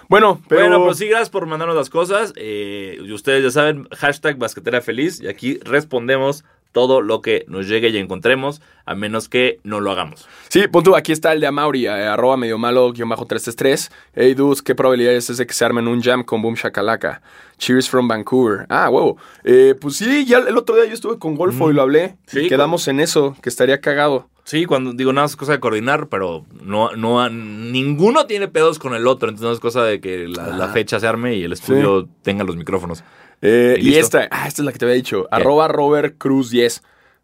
[0.09, 0.63] Bueno, pero...
[0.63, 2.33] Bueno, pues sí, gracias por mandarnos las cosas.
[2.35, 5.21] Eh, y ustedes ya saben, hashtag basquetera feliz.
[5.21, 9.93] Y aquí respondemos todo lo que nos llegue y encontremos, a menos que no lo
[9.93, 10.27] hagamos.
[10.49, 13.91] Sí, pon tú, aquí está el de Amauri, eh, arroba medio malo, guion bajo 333.
[14.15, 17.23] Hey, dudes, ¿qué probabilidades es de que se armen un jam con Boom Shakalaka?
[17.59, 18.67] Cheers from Vancouver.
[18.69, 19.19] Ah, huevo.
[19.45, 22.17] Eh, pues sí, ya el otro día yo estuve con Golfo y lo hablé.
[22.27, 24.29] Sí, y quedamos en eso, que estaría cagado.
[24.45, 28.95] Sí, cuando digo nada es cosa de coordinar, pero no, no, ninguno tiene pedos con
[28.95, 31.53] el otro, entonces no es cosa de que la, la fecha se arme y el
[31.53, 33.05] estudio tenga los micrófonos.
[33.41, 35.29] Eh, Y esta, ah, esta es la que te había dicho.
[35.31, 36.83] Arroba Robert Cruz 10.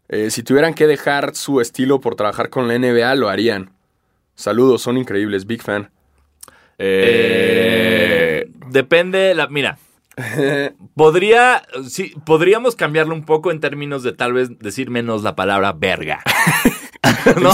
[0.09, 3.71] Eh, si tuvieran que dejar su estilo por trabajar con la NBA, lo harían.
[4.35, 5.91] Saludos, son increíbles, big fan.
[6.77, 9.77] Eh, depende, la, mira,
[10.95, 15.73] podría, sí, podríamos cambiarlo un poco en términos de tal vez decir menos la palabra
[15.73, 16.21] verga.
[17.41, 17.51] ¿No?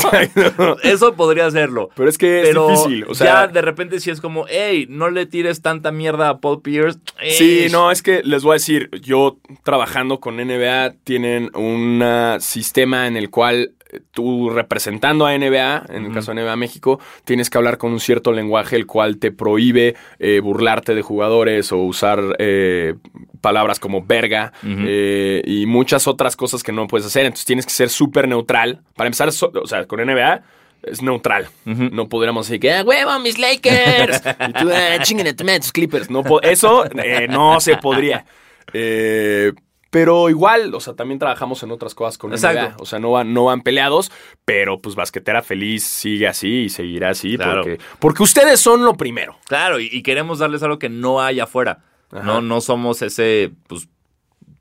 [0.84, 1.90] Eso podría hacerlo.
[1.96, 3.06] Pero es que es Pero difícil.
[3.08, 6.40] O sea, ya de repente sí es como, hey, no le tires tanta mierda a
[6.40, 7.00] Paul Pierce.
[7.38, 12.04] Sí, no, es que les voy a decir, yo trabajando con NBA tienen un
[12.40, 13.72] sistema en el cual
[14.12, 18.00] tú representando a NBA, en el caso de NBA México, tienes que hablar con un
[18.00, 22.96] cierto lenguaje el cual te prohíbe eh, burlarte de jugadores o usar eh,
[23.42, 27.26] palabras como verga eh, y muchas otras cosas que no puedes hacer.
[27.26, 28.82] Entonces tienes que ser súper neutral.
[28.96, 30.42] Para empezar, so- o sea, con NBA
[30.84, 31.48] es neutral.
[31.66, 34.22] No podríamos decir que, ¡ah, huevo, mis Lakers!
[34.50, 36.10] y tú, ¡ah, chinguen tus Clippers!
[36.10, 38.26] No eso eh, no se podría.
[38.74, 39.52] Eh,
[39.96, 42.60] pero igual, o sea, también trabajamos en otras cosas con Exacto.
[42.62, 42.76] NBA.
[42.80, 44.12] O sea, no van, no van peleados,
[44.44, 47.62] pero pues Basquetera Feliz sigue así y seguirá así Claro.
[47.64, 49.38] porque, porque ustedes son lo primero.
[49.48, 51.80] Claro, y, y queremos darles algo que no hay afuera.
[52.12, 52.24] Ajá.
[52.26, 53.88] No, no somos ese pues,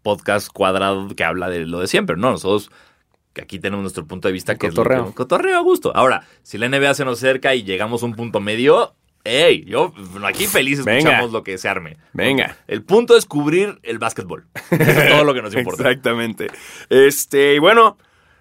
[0.02, 2.16] podcast cuadrado que habla de lo de siempre.
[2.16, 2.70] No, nosotros
[3.32, 5.02] que aquí tenemos nuestro punto de vista que Cotorreo.
[5.02, 5.90] es que- cotorreo a gusto.
[5.96, 8.94] Ahora, si la NBA se nos acerca y llegamos a un punto medio,
[9.24, 9.92] hey, yo
[10.24, 11.26] aquí feliz escuchamos Venga.
[11.26, 11.96] lo que se arme.
[12.12, 12.56] Venga.
[12.68, 14.46] El punto es cubrir el básquetbol.
[14.70, 15.82] Eso es todo lo que nos importa.
[15.88, 16.48] Exactamente.
[16.90, 17.96] Este, y bueno,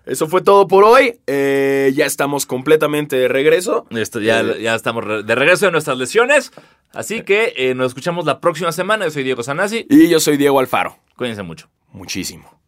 [0.05, 1.19] eso fue todo por hoy.
[1.27, 3.87] Eh, ya estamos completamente de regreso.
[3.91, 6.51] Esto ya, Eh, ya estamos de regreso de nuestras lesiones.
[6.91, 9.05] Así que eh, nos escuchamos la próxima semana.
[9.05, 9.87] Yo soy Diego Sanasi.
[9.89, 10.99] Y yo soy Diego Alfaro.
[11.15, 11.69] Cuídense mucho.
[11.91, 12.59] Muchísimo.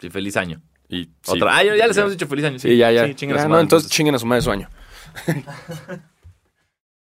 [0.00, 0.62] Sí, feliz año.
[0.88, 1.54] Y sí, Otra.
[1.56, 2.58] Ah, ya, ya les hemos dicho feliz año.
[2.58, 3.06] Sí, ya, ya.
[3.06, 4.70] Sí, chinguen a su no, madre, entonces chinguen a su madre su año.